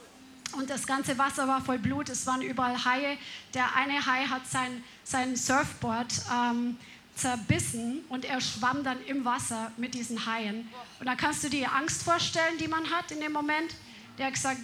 [0.53, 2.09] und das ganze Wasser war voll Blut.
[2.09, 3.19] Es waren überall Haie.
[3.55, 6.77] Der eine Hai hat sein sein Surfboard ähm,
[7.17, 10.69] zerbissen und er schwamm dann im Wasser mit diesen Haien.
[10.99, 13.75] Und da kannst du dir Angst vorstellen, die man hat in dem Moment.
[14.19, 14.61] Der hat gesagt,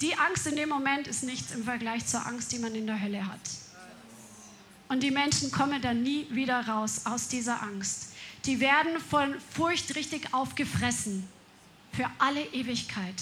[0.00, 3.00] die Angst in dem Moment ist nichts im Vergleich zur Angst, die man in der
[3.00, 3.40] Hölle hat.
[4.88, 8.12] Und die Menschen kommen dann nie wieder raus aus dieser Angst.
[8.46, 11.28] Die werden von Furcht richtig aufgefressen
[11.92, 13.16] für alle Ewigkeit.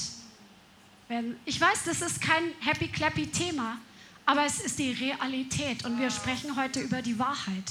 [1.44, 3.78] Ich weiß, das ist kein happy-clappy-Thema,
[4.24, 7.64] aber es ist die Realität und wir sprechen heute über die Wahrheit.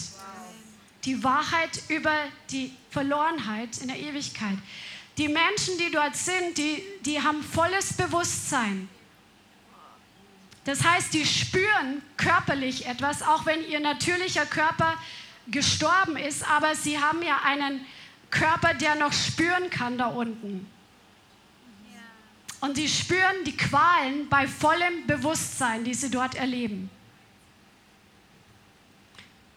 [1.03, 2.13] Die Wahrheit über
[2.49, 4.57] die Verlorenheit in der Ewigkeit.
[5.17, 8.87] Die Menschen, die dort sind, die, die haben volles Bewusstsein.
[10.63, 14.95] Das heißt, die spüren körperlich etwas, auch wenn ihr natürlicher Körper
[15.47, 17.85] gestorben ist, aber sie haben ja einen
[18.31, 20.65] Körper, der noch spüren kann da unten.
[22.61, 26.89] Und sie spüren die Qualen bei vollem Bewusstsein, die sie dort erleben.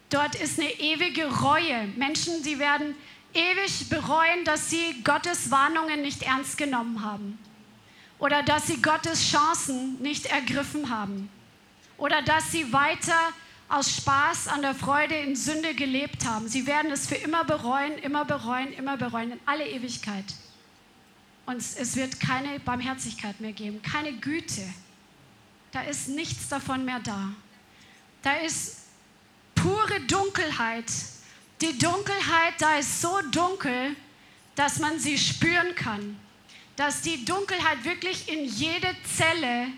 [0.09, 1.87] Dort ist eine ewige Reue.
[1.95, 2.95] Menschen, die werden
[3.33, 7.37] ewig bereuen, dass sie Gottes Warnungen nicht ernst genommen haben.
[8.17, 11.29] Oder dass sie Gottes Chancen nicht ergriffen haben.
[11.97, 13.33] Oder dass sie weiter
[13.69, 16.47] aus Spaß an der Freude in Sünde gelebt haben.
[16.47, 20.25] Sie werden es für immer bereuen, immer bereuen, immer bereuen, in alle Ewigkeit.
[21.49, 24.61] Und es wird keine Barmherzigkeit mehr geben, keine Güte.
[25.71, 27.31] Da ist nichts davon mehr da.
[28.21, 28.81] Da ist
[29.55, 30.85] pure Dunkelheit.
[31.59, 33.95] Die Dunkelheit, da ist so dunkel,
[34.53, 36.19] dass man sie spüren kann.
[36.75, 39.69] Dass die Dunkelheit wirklich in jede Zelle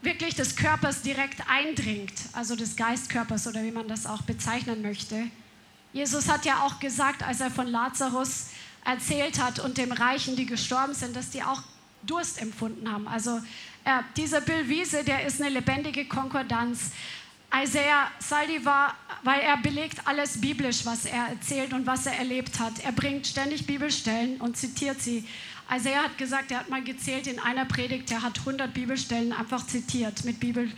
[0.00, 5.26] wirklich des Körpers direkt eindringt, also des Geistkörpers oder wie man das auch bezeichnen möchte.
[5.92, 8.50] Jesus hat ja auch gesagt, als er von Lazarus
[8.84, 11.62] erzählt hat und dem Reichen, die gestorben sind, dass die auch
[12.02, 13.06] Durst empfunden haben.
[13.06, 13.40] Also
[13.84, 16.90] äh, dieser Bill Wiese, der ist eine lebendige Konkordanz.
[17.54, 22.72] Isaiah Saldivar, weil er belegt alles biblisch, was er erzählt und was er erlebt hat.
[22.82, 25.28] Er bringt ständig Bibelstellen und zitiert sie.
[25.70, 29.66] Isaiah hat gesagt, er hat mal gezählt in einer Predigt, er hat 100 Bibelstellen einfach
[29.66, 30.70] zitiert mit, Bibel,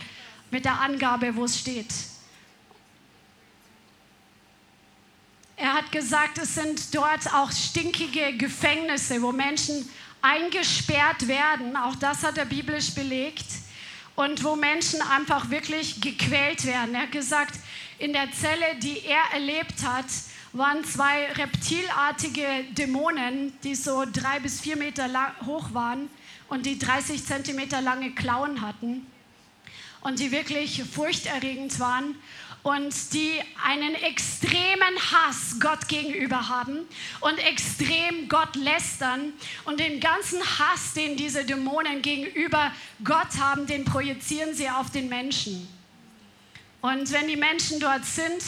[0.51, 1.93] mit der Angabe, wo es steht.
[5.57, 9.89] Er hat gesagt, es sind dort auch stinkige Gefängnisse, wo Menschen
[10.21, 11.77] eingesperrt werden.
[11.77, 13.45] Auch das hat er biblisch belegt.
[14.15, 16.95] Und wo Menschen einfach wirklich gequält werden.
[16.95, 17.55] Er hat gesagt,
[17.99, 20.05] in der Zelle, die er erlebt hat,
[20.51, 25.09] waren zwei reptilartige Dämonen, die so drei bis vier Meter
[25.45, 26.09] hoch waren
[26.47, 29.05] und die 30 Zentimeter lange Klauen hatten
[30.01, 32.15] und die wirklich furchterregend waren
[32.65, 36.79] und die einen extremen Hass Gott gegenüber haben
[37.19, 39.33] und extrem Gott lästern
[39.65, 42.71] und den ganzen Hass, den diese Dämonen gegenüber
[43.03, 45.67] Gott haben, den projizieren sie auf den Menschen.
[46.81, 48.41] Und wenn die Menschen dort sind,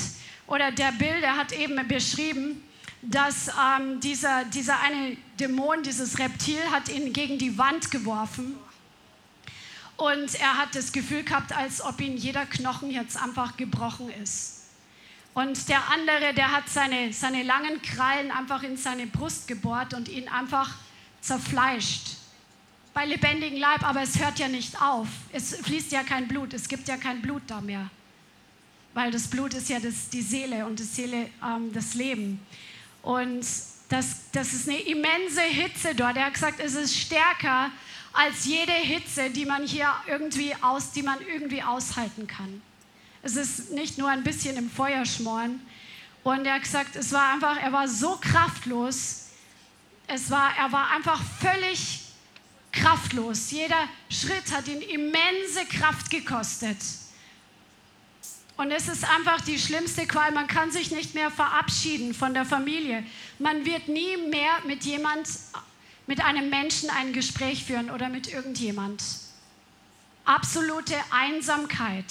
[0.47, 2.63] oder der Bilder hat eben beschrieben,
[3.03, 8.55] dass ähm, dieser, dieser eine Dämon, dieses Reptil, hat ihn gegen die Wand geworfen
[9.97, 14.63] und er hat das Gefühl gehabt, als ob ihm jeder Knochen jetzt einfach gebrochen ist.
[15.33, 20.07] Und der andere, der hat seine, seine langen Krallen einfach in seine Brust gebohrt und
[20.07, 20.75] ihn einfach
[21.21, 22.15] zerfleischt.
[22.93, 25.07] Bei lebendigem Leib, aber es hört ja nicht auf.
[25.31, 27.89] Es fließt ja kein Blut, es gibt ja kein Blut da mehr.
[28.95, 32.39] Weil das Blut ist ja das, die Seele und die Seele ähm, das Leben.
[33.03, 33.45] Und
[33.89, 36.17] Das, das ist eine immense Hitze dort.
[36.17, 37.71] Er hat gesagt, es ist stärker
[38.18, 42.63] als jede Hitze, die man hier irgendwie aus, die man irgendwie aushalten kann.
[43.22, 45.61] Es ist nicht nur ein bisschen im Feuer schmoren.
[46.24, 49.28] Und er hat gesagt, es war einfach, er war so kraftlos.
[50.07, 52.05] Es war, er war einfach völlig
[52.72, 53.51] kraftlos.
[53.51, 56.78] Jeder Schritt hat ihn immense Kraft gekostet.
[58.55, 60.32] Und es ist einfach die schlimmste Qual.
[60.32, 63.03] Man kann sich nicht mehr verabschieden von der Familie.
[63.38, 65.30] Man wird nie mehr mit jemand,
[66.08, 69.03] mit einem Menschen ein Gespräch führen oder mit irgendjemand.
[70.26, 72.05] Absolute Einsamkeit.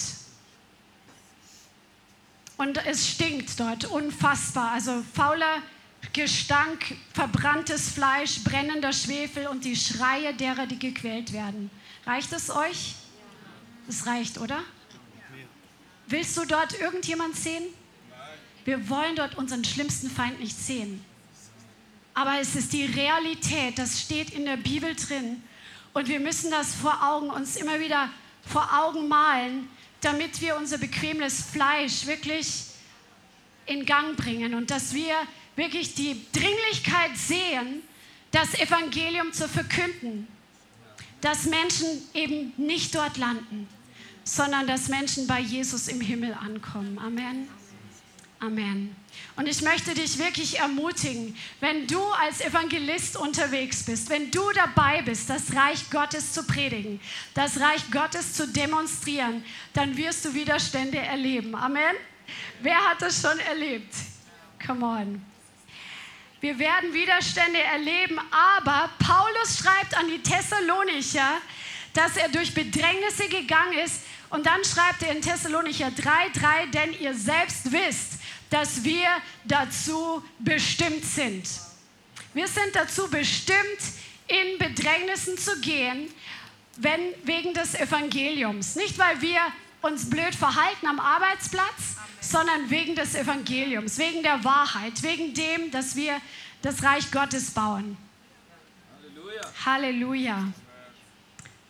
[2.57, 4.71] Und es stinkt dort unfassbar.
[4.71, 5.61] Also fauler
[6.13, 11.69] Gestank, verbranntes Fleisch, brennender Schwefel und die Schreie derer, die gequält werden.
[12.05, 12.95] Reicht es euch?
[13.87, 14.63] Es reicht, oder?
[16.07, 17.63] Willst du dort irgendjemand sehen?
[18.65, 21.03] Wir wollen dort unseren schlimmsten Feind nicht sehen.
[22.17, 25.43] Aber es ist die Realität, das steht in der Bibel drin.
[25.93, 28.09] Und wir müssen das vor Augen, uns immer wieder
[28.43, 29.69] vor Augen malen,
[30.01, 32.63] damit wir unser bequemes Fleisch wirklich
[33.67, 35.13] in Gang bringen und dass wir
[35.55, 37.83] wirklich die Dringlichkeit sehen,
[38.31, 40.27] das Evangelium zu verkünden,
[41.21, 43.67] dass Menschen eben nicht dort landen,
[44.23, 46.97] sondern dass Menschen bei Jesus im Himmel ankommen.
[46.97, 47.47] Amen.
[48.39, 48.95] Amen.
[49.35, 55.03] Und ich möchte dich wirklich ermutigen, wenn du als Evangelist unterwegs bist, wenn du dabei
[55.03, 56.99] bist, das Reich Gottes zu predigen,
[57.35, 61.55] das Reich Gottes zu demonstrieren, dann wirst du Widerstände erleben.
[61.55, 61.95] Amen.
[62.61, 63.93] Wer hat das schon erlebt?
[64.65, 65.25] Come on.
[66.39, 71.41] Wir werden Widerstände erleben, aber Paulus schreibt an die Thessalonicher,
[71.93, 74.03] dass er durch Bedrängnisse gegangen ist.
[74.29, 78.19] Und dann schreibt er in Thessalonicher 3,3, denn ihr selbst wisst,
[78.49, 79.07] dass wir
[79.45, 81.47] dazu bestimmt sind.
[82.33, 83.57] Wir sind dazu bestimmt,
[84.27, 86.09] in Bedrängnissen zu gehen,
[86.77, 88.75] wenn wegen des Evangeliums.
[88.75, 89.39] Nicht, weil wir
[89.81, 95.95] uns blöd verhalten am Arbeitsplatz, sondern wegen des Evangeliums, wegen der Wahrheit, wegen dem, dass
[95.95, 96.19] wir
[96.61, 97.97] das Reich Gottes bauen.
[99.01, 99.41] Halleluja.
[99.65, 100.43] Halleluja.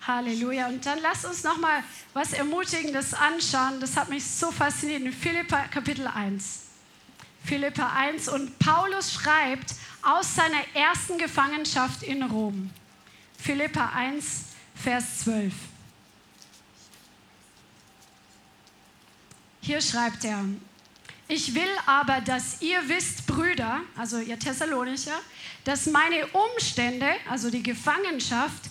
[0.07, 0.67] Halleluja.
[0.67, 3.79] Und dann lasst uns noch mal was Ermutigendes anschauen.
[3.79, 6.66] Das hat mich so fasziniert in Philippa Kapitel 1.
[7.47, 12.71] Philippa 1 und Paulus schreibt aus seiner ersten Gefangenschaft in Rom.
[13.39, 15.53] Philippa 1, Vers 12.
[19.61, 20.43] Hier schreibt er,
[21.29, 25.17] ich will aber, dass ihr wisst, Brüder, also ihr Thessalonicher,
[25.63, 28.63] dass meine Umstände, also die Gefangenschaft,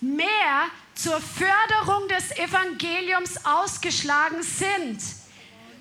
[0.00, 0.64] mehr
[0.96, 5.00] zur Förderung des Evangeliums ausgeschlagen sind,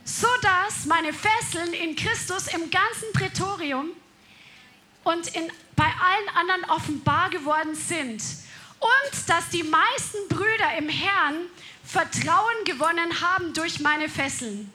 [0.06, 3.90] so dass meine Fesseln in Christus im ganzen Prätorium
[5.04, 8.22] und in, bei allen anderen offenbar geworden sind
[8.80, 11.36] und dass die meisten Brüder im Herrn
[11.86, 14.72] Vertrauen gewonnen haben durch meine Fesseln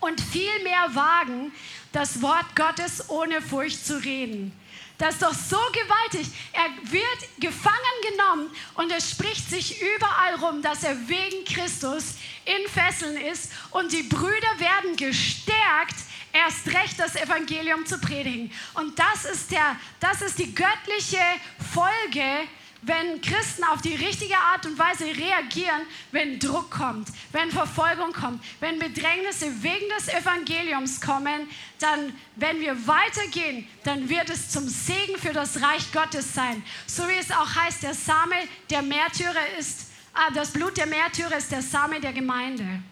[0.00, 1.52] und viel mehr wagen,
[1.92, 4.52] das Wort Gottes ohne Furcht zu reden.
[5.00, 6.30] Das ist doch so gewaltig.
[6.52, 7.76] Er wird gefangen
[8.10, 13.92] genommen und es spricht sich überall rum, dass er wegen Christus in Fesseln ist und
[13.92, 15.96] die Brüder werden gestärkt,
[16.34, 18.52] erst recht das Evangelium zu predigen.
[18.74, 21.24] Und das ist, der, das ist die göttliche
[21.72, 22.46] Folge
[22.82, 28.42] wenn Christen auf die richtige Art und Weise reagieren, wenn Druck kommt, wenn Verfolgung kommt,
[28.60, 35.18] wenn Bedrängnisse wegen des Evangeliums kommen, dann, wenn wir weitergehen, dann wird es zum Segen
[35.18, 36.62] für das Reich Gottes sein.
[36.86, 38.36] So wie es auch heißt, der Same
[38.70, 42.82] der Märtyrer ist, ah, das Blut der Märtyrer ist der Same der Gemeinde.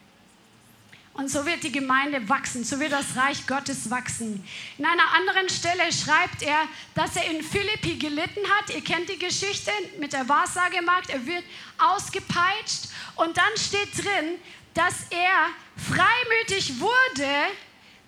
[1.19, 4.47] Und so wird die Gemeinde wachsen, so wird das Reich Gottes wachsen.
[4.79, 6.61] In einer anderen Stelle schreibt er,
[6.95, 8.73] dass er in Philippi gelitten hat.
[8.73, 11.11] Ihr kennt die Geschichte mit der Wahrsagemarkt.
[11.11, 11.43] Er wird
[11.77, 12.91] ausgepeitscht.
[13.17, 14.39] Und dann steht drin,
[14.75, 15.49] dass er
[15.91, 17.29] freimütig wurde,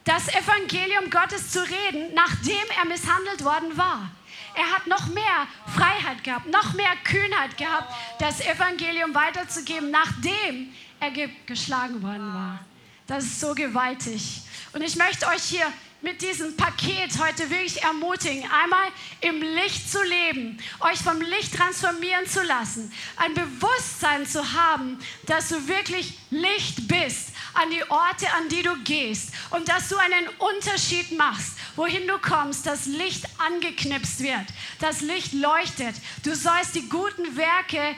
[0.05, 4.09] das Evangelium Gottes zu reden, nachdem er misshandelt worden war.
[4.55, 11.11] Er hat noch mehr Freiheit gehabt, noch mehr Kühnheit gehabt, das Evangelium weiterzugeben, nachdem er
[11.11, 12.70] ge geschlagen worden war.
[13.11, 14.41] Das ist so gewaltig.
[14.73, 15.67] Und ich möchte euch hier
[16.01, 18.87] mit diesem Paket heute wirklich ermutigen, einmal
[19.21, 24.97] im Licht zu leben, euch vom Licht transformieren zu lassen, ein Bewusstsein zu haben,
[25.27, 29.97] dass du wirklich Licht bist an die Orte, an die du gehst und dass du
[29.97, 34.47] einen Unterschied machst, wohin du kommst, dass Licht angeknipst wird,
[34.79, 35.97] das Licht leuchtet.
[36.23, 37.97] Du sollst die guten Werke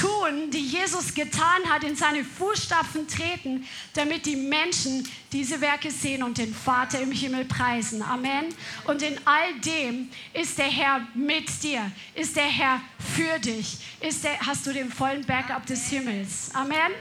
[0.00, 6.22] tun, die Jesus getan hat, in seine Fußstapfen treten, damit die Menschen diese Werke sehen
[6.22, 8.02] und den Vater im Himmel preisen.
[8.02, 8.46] Amen.
[8.84, 12.80] Und in all dem ist der Herr mit dir, ist der Herr
[13.14, 16.50] für dich, ist der, hast du den vollen Backup des Himmels.
[16.54, 16.92] Amen.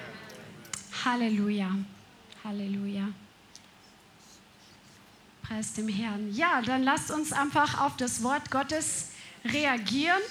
[1.05, 1.69] Halleluja.
[2.43, 3.09] Halleluja.
[5.43, 6.33] Preis dem Herrn.
[6.33, 9.09] Ja, dann lasst uns einfach auf das Wort Gottes
[9.45, 10.21] reagieren.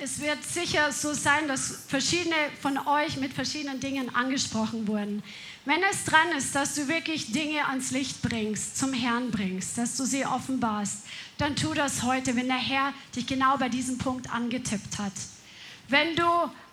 [0.00, 5.24] Es wird sicher so sein, dass verschiedene von euch mit verschiedenen Dingen angesprochen wurden.
[5.64, 9.96] Wenn es dran ist, dass du wirklich Dinge ans Licht bringst, zum Herrn bringst, dass
[9.96, 10.98] du sie offenbarst,
[11.38, 15.12] dann tu das heute, wenn der Herr dich genau bei diesem Punkt angetippt hat.
[15.88, 16.22] Wenn du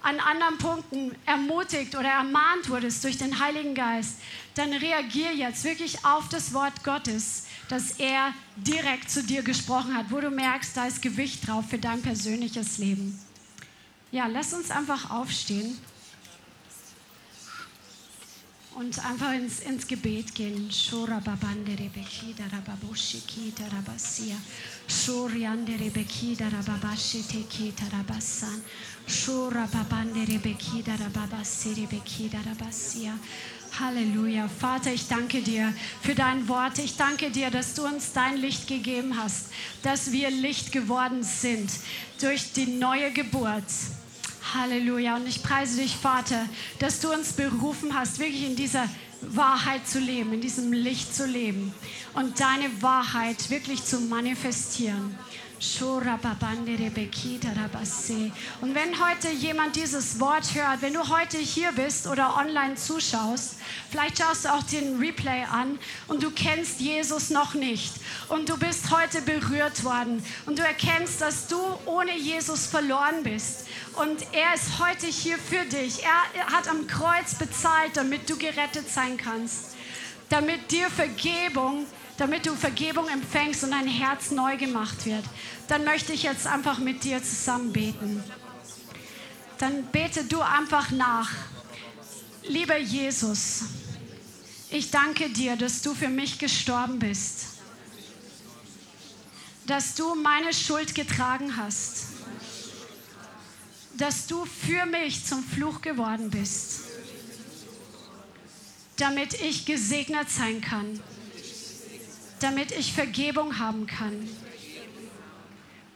[0.03, 4.17] an anderen Punkten ermutigt oder ermahnt wurdest durch den Heiligen Geist,
[4.53, 10.11] dann reagier jetzt wirklich auf das Wort Gottes, dass er direkt zu dir gesprochen hat,
[10.11, 13.19] wo du merkst, da ist Gewicht drauf für dein persönliches Leben.
[14.11, 15.77] Ja, lass uns einfach aufstehen
[18.75, 20.69] und einfach ins, ins Gebet gehen.
[33.79, 34.47] Halleluja.
[34.47, 36.79] Vater, ich danke dir für dein Wort.
[36.79, 39.47] Ich danke dir, dass du uns dein Licht gegeben hast,
[39.83, 41.69] dass wir Licht geworden sind
[42.21, 43.63] durch die neue Geburt.
[44.53, 45.17] Halleluja.
[45.17, 46.47] Und ich preise dich, Vater,
[46.79, 48.87] dass du uns berufen hast, wirklich in dieser
[49.21, 51.73] Wahrheit zu leben, in diesem Licht zu leben
[52.13, 55.17] und deine Wahrheit wirklich zu manifestieren.
[58.61, 63.55] Und wenn heute jemand dieses Wort hört, wenn du heute hier bist oder online zuschaust,
[63.89, 67.93] vielleicht schaust du auch den Replay an und du kennst Jesus noch nicht.
[68.27, 70.23] Und du bist heute berührt worden.
[70.45, 73.67] Und du erkennst, dass du ohne Jesus verloren bist.
[73.93, 76.03] Und er ist heute hier für dich.
[76.03, 79.75] Er hat am Kreuz bezahlt, damit du gerettet sein kannst,
[80.29, 81.85] damit dir Vergebung
[82.17, 85.23] damit du Vergebung empfängst und dein Herz neu gemacht wird,
[85.67, 88.23] dann möchte ich jetzt einfach mit dir zusammen beten.
[89.57, 91.29] Dann bete du einfach nach.
[92.43, 93.63] Lieber Jesus,
[94.69, 97.45] ich danke dir, dass du für mich gestorben bist,
[99.65, 102.05] dass du meine Schuld getragen hast,
[103.97, 106.81] dass du für mich zum Fluch geworden bist,
[108.97, 110.99] damit ich gesegnet sein kann
[112.45, 114.29] damit ich Vergebung haben kann.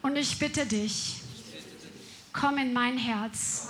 [0.02, 1.18] Und ich bitte dich,
[2.34, 3.68] komm in mein Herz.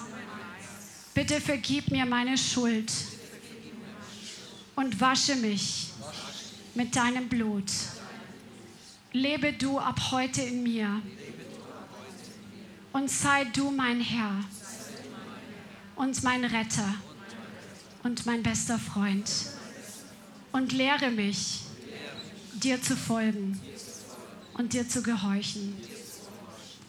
[1.14, 2.90] Bitte vergib mir meine Schuld
[4.78, 5.88] und wasche mich
[6.74, 7.70] mit deinem Blut.
[9.12, 11.02] Lebe du ab heute in mir
[12.94, 14.46] und sei du mein Herr
[15.98, 16.94] und mein Retter
[18.04, 19.30] und mein bester Freund
[20.54, 21.66] und lehre mich,
[22.64, 23.60] dir zu folgen
[24.54, 25.76] und dir zu gehorchen.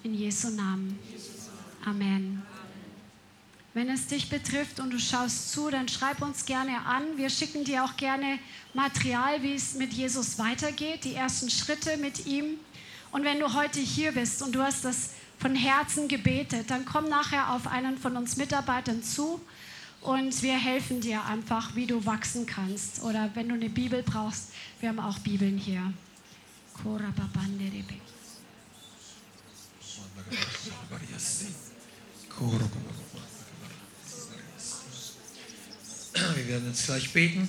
[0.02, 0.98] In Jesu Namen.
[1.84, 2.42] Amen.
[3.72, 7.16] Wenn es dich betrifft und du schaust zu, dann schreib uns gerne an.
[7.16, 8.38] Wir schicken dir auch gerne
[8.74, 12.58] Material, wie es mit Jesus weitergeht, die ersten Schritte mit ihm.
[13.12, 17.08] Und wenn du heute hier bist und du hast das von Herzen gebetet, dann komm
[17.08, 19.40] nachher auf einen von uns Mitarbeitern zu
[20.02, 23.02] und wir helfen dir einfach, wie du wachsen kannst.
[23.02, 24.48] Oder wenn du eine Bibel brauchst,
[24.80, 25.92] wir haben auch Bibeln hier.
[36.34, 37.48] Wir werden jetzt gleich beten,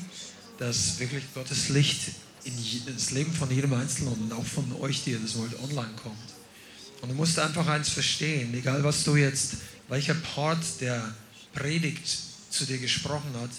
[0.57, 2.11] dass wirklich Gottes Licht
[2.43, 2.53] in
[2.93, 6.17] das Leben von jedem Einzelnen und auch von euch, die ihr das wollt, online kommt.
[7.01, 11.13] Und du musst einfach eins verstehen, egal was du jetzt, welcher Part der
[11.53, 13.49] Predigt zu dir gesprochen hat,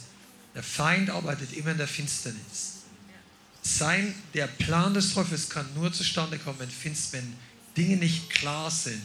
[0.55, 2.83] der Feind arbeitet immer in der Finsternis.
[3.63, 7.33] Sein, der Plan des Teufels kann nur zustande kommen, wenn, Finst, wenn
[7.77, 9.01] Dinge nicht klar sind,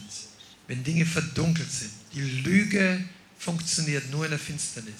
[0.66, 1.92] wenn Dinge verdunkelt sind.
[2.12, 3.02] Die Lüge
[3.38, 4.94] funktioniert nur in der Finsternis.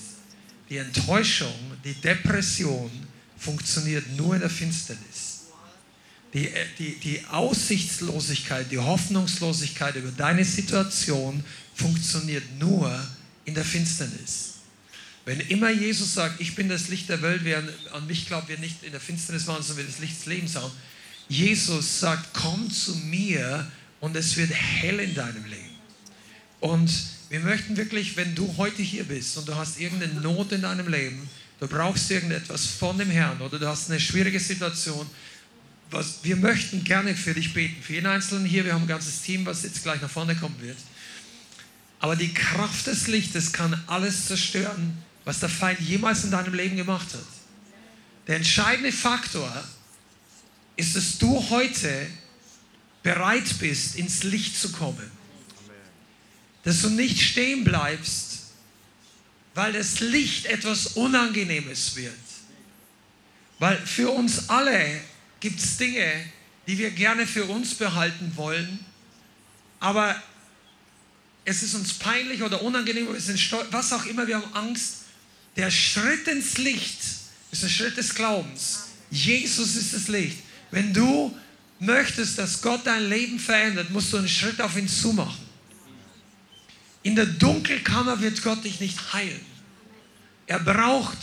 [0.71, 2.91] Die Enttäuschung, die Depression
[3.37, 5.39] funktioniert nur in der Finsternis.
[6.35, 11.43] Die, die, die Aussichtslosigkeit, die Hoffnungslosigkeit über deine Situation
[11.75, 12.93] funktioniert nur
[13.45, 14.58] in der Finsternis.
[15.29, 17.63] Wenn immer Jesus sagt, ich bin das Licht der Welt, wer
[17.93, 20.57] an mich glaubt, wir nicht in der Finsternis waren, sondern wir das Licht des Lebens
[20.57, 20.73] haben.
[21.29, 23.71] Jesus sagt, komm zu mir
[24.01, 25.77] und es wird hell in deinem Leben.
[26.61, 26.91] Und
[27.29, 30.89] wir möchten wirklich, wenn du heute hier bist und du hast irgendeine Not in deinem
[30.89, 31.29] Leben,
[31.61, 35.07] du brauchst irgendetwas von dem Herrn oder du hast eine schwierige Situation,
[35.91, 37.83] was, wir möchten gerne für dich beten.
[37.83, 40.57] Für jeden Einzelnen hier, wir haben ein ganzes Team, was jetzt gleich nach vorne kommen
[40.63, 40.79] wird.
[42.01, 44.97] Aber die Kraft des Lichtes kann alles zerstören,
[45.29, 47.21] was der Feind jemals in deinem Leben gemacht hat.
[48.27, 49.53] Der entscheidende Faktor
[50.75, 52.07] ist, dass du heute
[53.03, 55.11] bereit bist, ins Licht zu kommen.
[56.63, 58.39] Dass du nicht stehen bleibst,
[59.53, 62.15] weil das Licht etwas Unangenehmes wird.
[63.59, 64.99] Weil für uns alle
[65.41, 66.11] gibt es Dinge,
[66.67, 68.79] die wir gerne für uns behalten wollen,
[69.79, 70.23] aber
[71.45, 74.98] es ist uns peinlich oder unangenehm, sind stolz, was auch immer, wir haben Angst.
[75.59, 77.01] Der Schritt ins Licht
[77.51, 78.91] ist ein Schritt des Glaubens.
[79.11, 80.39] Jesus ist das Licht.
[80.71, 81.37] Wenn du
[81.81, 85.45] möchtest, dass Gott dein Leben verändert, musst du einen Schritt auf ihn zumachen.
[87.03, 89.41] In der Dunkelkammer wird Gott dich nicht heilen.
[90.47, 91.19] Er braucht,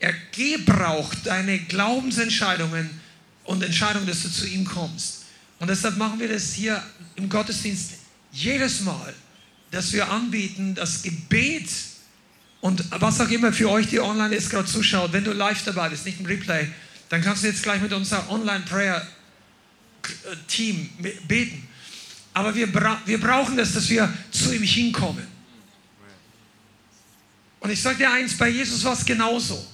[0.00, 2.88] er gebraucht deine Glaubensentscheidungen
[3.44, 5.24] und Entscheidungen, dass du zu ihm kommst.
[5.58, 6.82] Und deshalb machen wir das hier
[7.16, 7.90] im Gottesdienst
[8.32, 9.14] jedes Mal,
[9.70, 11.68] dass wir anbieten, das Gebet
[12.60, 15.90] und was auch immer für euch, die online jetzt gerade zuschaut, wenn du live dabei
[15.90, 16.68] bist, nicht im Replay,
[17.08, 20.90] dann kannst du jetzt gleich mit unserem Online-Prayer-Team
[21.28, 21.68] beten.
[22.34, 25.26] Aber wir, bra wir brauchen das, dass wir zu ihm hinkommen.
[27.60, 29.64] Und ich sage dir eins, bei Jesus war es genauso.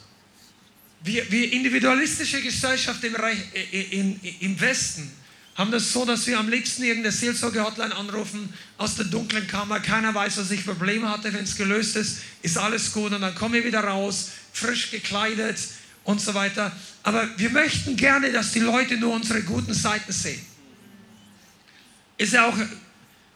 [1.02, 5.10] Wir, wir individualistische Gesellschaft im, Reich, äh, in, im Westen
[5.54, 9.78] haben das so, dass wir am liebsten irgendeine Seelsorge-Hotline anrufen aus der dunklen Kammer.
[9.78, 11.32] Keiner weiß, was ich Probleme hatte.
[11.32, 13.12] Wenn es gelöst ist, ist alles gut.
[13.12, 15.58] Und dann kommen wir wieder raus, frisch gekleidet
[16.02, 16.72] und so weiter.
[17.04, 20.40] Aber wir möchten gerne, dass die Leute nur unsere guten Seiten sehen.
[22.18, 22.58] Ist ja auch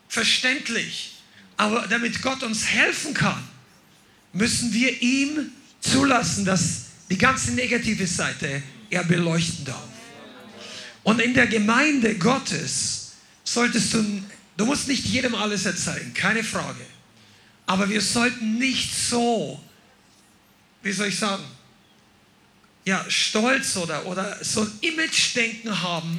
[0.09, 1.15] verständlich.
[1.57, 3.43] Aber damit Gott uns helfen kann,
[4.33, 5.51] müssen wir ihm
[5.81, 9.89] zulassen, dass die ganze negative Seite er beleuchten darf.
[11.03, 13.13] Und in der Gemeinde Gottes
[13.45, 14.23] solltest du,
[14.57, 16.85] du musst nicht jedem alles erzählen, keine Frage.
[17.67, 19.63] Aber wir sollten nicht so,
[20.83, 21.45] wie soll ich sagen,
[22.85, 26.19] ja, stolz oder, oder so ein Image-Denken haben,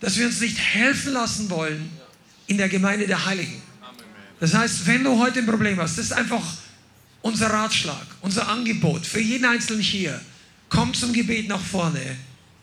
[0.00, 1.90] dass wir uns nicht helfen lassen wollen
[2.46, 3.62] in der Gemeinde der Heiligen.
[4.38, 6.42] Das heißt, wenn du heute ein Problem hast, das ist einfach
[7.22, 10.20] unser Ratschlag, unser Angebot für jeden Einzelnen hier.
[10.68, 12.16] Komm zum Gebet nach vorne.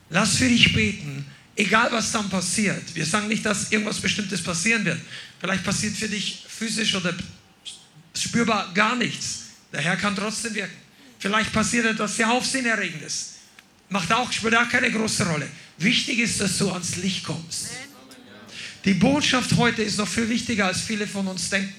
[0.09, 1.26] Lass für dich beten,
[1.58, 2.95] egal was dann passiert.
[2.95, 4.99] Wir sagen nicht, dass irgendwas Bestimmtes passieren wird.
[5.39, 7.14] Vielleicht passiert für dich physisch oder
[8.16, 9.47] spürbar gar nichts.
[9.74, 10.76] Der Herr kann trotzdem wirken.
[11.20, 13.34] Vielleicht passiert etwas sehr Aufsehenerregendes.
[13.89, 15.47] Macht auch, spielt auch keine große Rolle.
[15.78, 17.68] Wichtig ist, dass du ans Licht kommst.
[18.86, 21.74] Die Botschaft heute ist noch viel wichtiger, als viele von uns denken.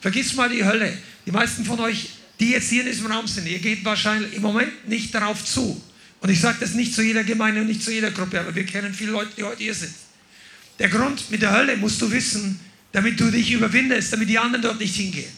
[0.00, 0.96] Vergiss mal die Hölle.
[1.24, 4.42] Die meisten von euch, die jetzt hier in diesem Raum sind, ihr geht wahrscheinlich im
[4.42, 5.82] Moment nicht darauf zu.
[6.20, 8.64] Und ich sage das nicht zu jeder Gemeinde und nicht zu jeder Gruppe, aber wir
[8.64, 9.94] kennen viele Leute, die heute hier sind.
[10.78, 12.60] Der Grund mit der Hölle musst du wissen,
[12.92, 15.30] damit du dich überwindest, damit die anderen dort nicht hingehen.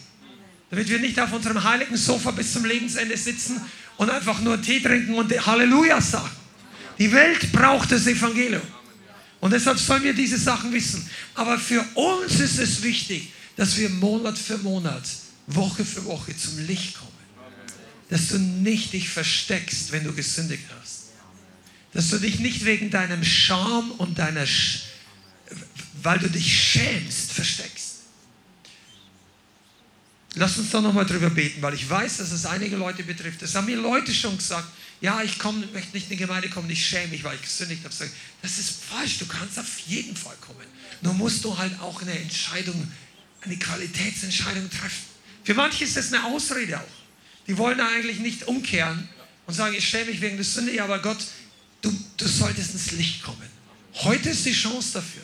[0.69, 3.59] Damit wir nicht auf unserem heiligen Sofa bis zum Lebensende sitzen
[3.97, 6.29] und einfach nur Tee trinken und Halleluja sagen.
[6.97, 8.61] Die Welt braucht das Evangelium.
[9.39, 11.09] Und deshalb sollen wir diese Sachen wissen.
[11.35, 15.03] Aber für uns ist es wichtig, dass wir Monat für Monat,
[15.47, 17.18] Woche für Woche zum Licht kommen.
[18.09, 21.09] Dass du nicht dich versteckst, wenn du gesündigt hast.
[21.93, 24.83] Dass du dich nicht wegen deinem Scham und deiner, Sch
[26.01, 27.95] weil du dich schämst, versteckst.
[30.35, 33.41] Lass uns da nochmal drüber beten, weil ich weiß, dass es einige Leute betrifft.
[33.41, 34.67] Das haben mir Leute schon gesagt.
[35.01, 37.83] Ja, ich komm, möchte nicht in die Gemeinde kommen, ich schäme mich, weil ich gesündigt
[37.83, 37.95] habe.
[38.41, 40.67] Das ist falsch, du kannst auf jeden Fall kommen.
[41.01, 42.89] Nur musst du halt auch eine Entscheidung
[43.41, 45.05] eine Qualitätsentscheidung treffen.
[45.43, 46.98] Für manche ist das eine Ausrede auch.
[47.49, 49.09] Die wollen eigentlich nicht umkehren
[49.45, 51.17] und sagen, ich stelle mich wegen der Sünde, ja, aber Gott,
[51.81, 53.49] du, du solltest ins Licht kommen.
[53.95, 55.23] Heute ist die Chance dafür.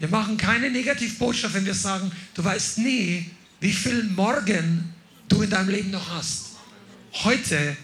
[0.00, 3.30] Wir machen keine Negativbotschaft, wenn wir sagen, du weißt nie,
[3.60, 4.92] wie viel Morgen
[5.28, 6.46] du in deinem Leben noch hast.
[7.12, 7.76] Heute,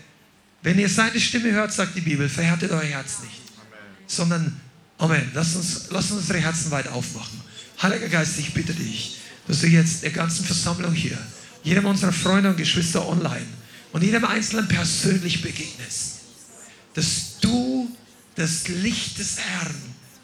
[0.62, 3.42] wenn ihr seine Stimme hört, sagt die Bibel, verhärtet euer Herz nicht,
[4.06, 4.60] sondern
[4.98, 5.30] Amen.
[5.34, 7.40] Lasst uns, lasst uns unsere Herzen weit aufmachen.
[7.82, 11.18] Heiliger Geist, ich bitte dich, dass du jetzt der ganzen Versammlung hier,
[11.66, 13.46] jedem unserer Freunde und Geschwister online
[13.92, 16.20] und jedem Einzelnen persönlich begegnest.
[16.94, 17.90] Dass du
[18.36, 19.74] das Licht des Herrn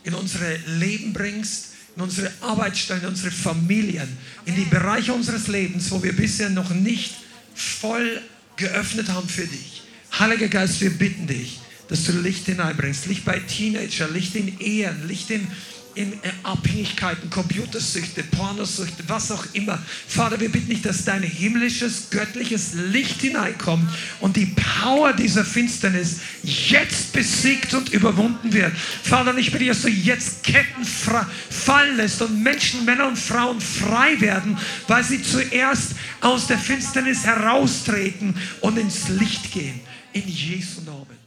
[0.05, 4.09] in unsere Leben bringst, in unsere Arbeitsstellen, in unsere Familien,
[4.45, 7.13] in die Bereiche unseres Lebens, wo wir bisher noch nicht
[7.57, 8.23] voll
[8.55, 9.83] geöffnet haben für dich.
[10.17, 13.07] Heiliger Geist, wir bitten dich, dass du Licht hineinbringst.
[13.07, 15.49] Licht bei Teenager, Licht in Ehen, Licht in
[15.95, 19.79] in äh, Abhängigkeiten, Computersüchte, Pornosüchte, was auch immer.
[20.07, 23.89] Vater, wir bitten dich, dass dein himmlisches, göttliches Licht hineinkommt
[24.21, 28.73] und die Power dieser Finsternis jetzt besiegt und überwunden wird.
[29.03, 34.21] Vater, ich bitte, dass du jetzt Ketten fallen lässt und Menschen, Männer und Frauen frei
[34.21, 34.57] werden,
[34.89, 39.81] weil sie zuerst aus der Finsternis heraustreten und ins Licht gehen.
[40.13, 41.23] In Jesu Namen.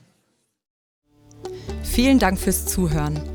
[1.84, 3.35] Vielen Dank fürs Zuhören.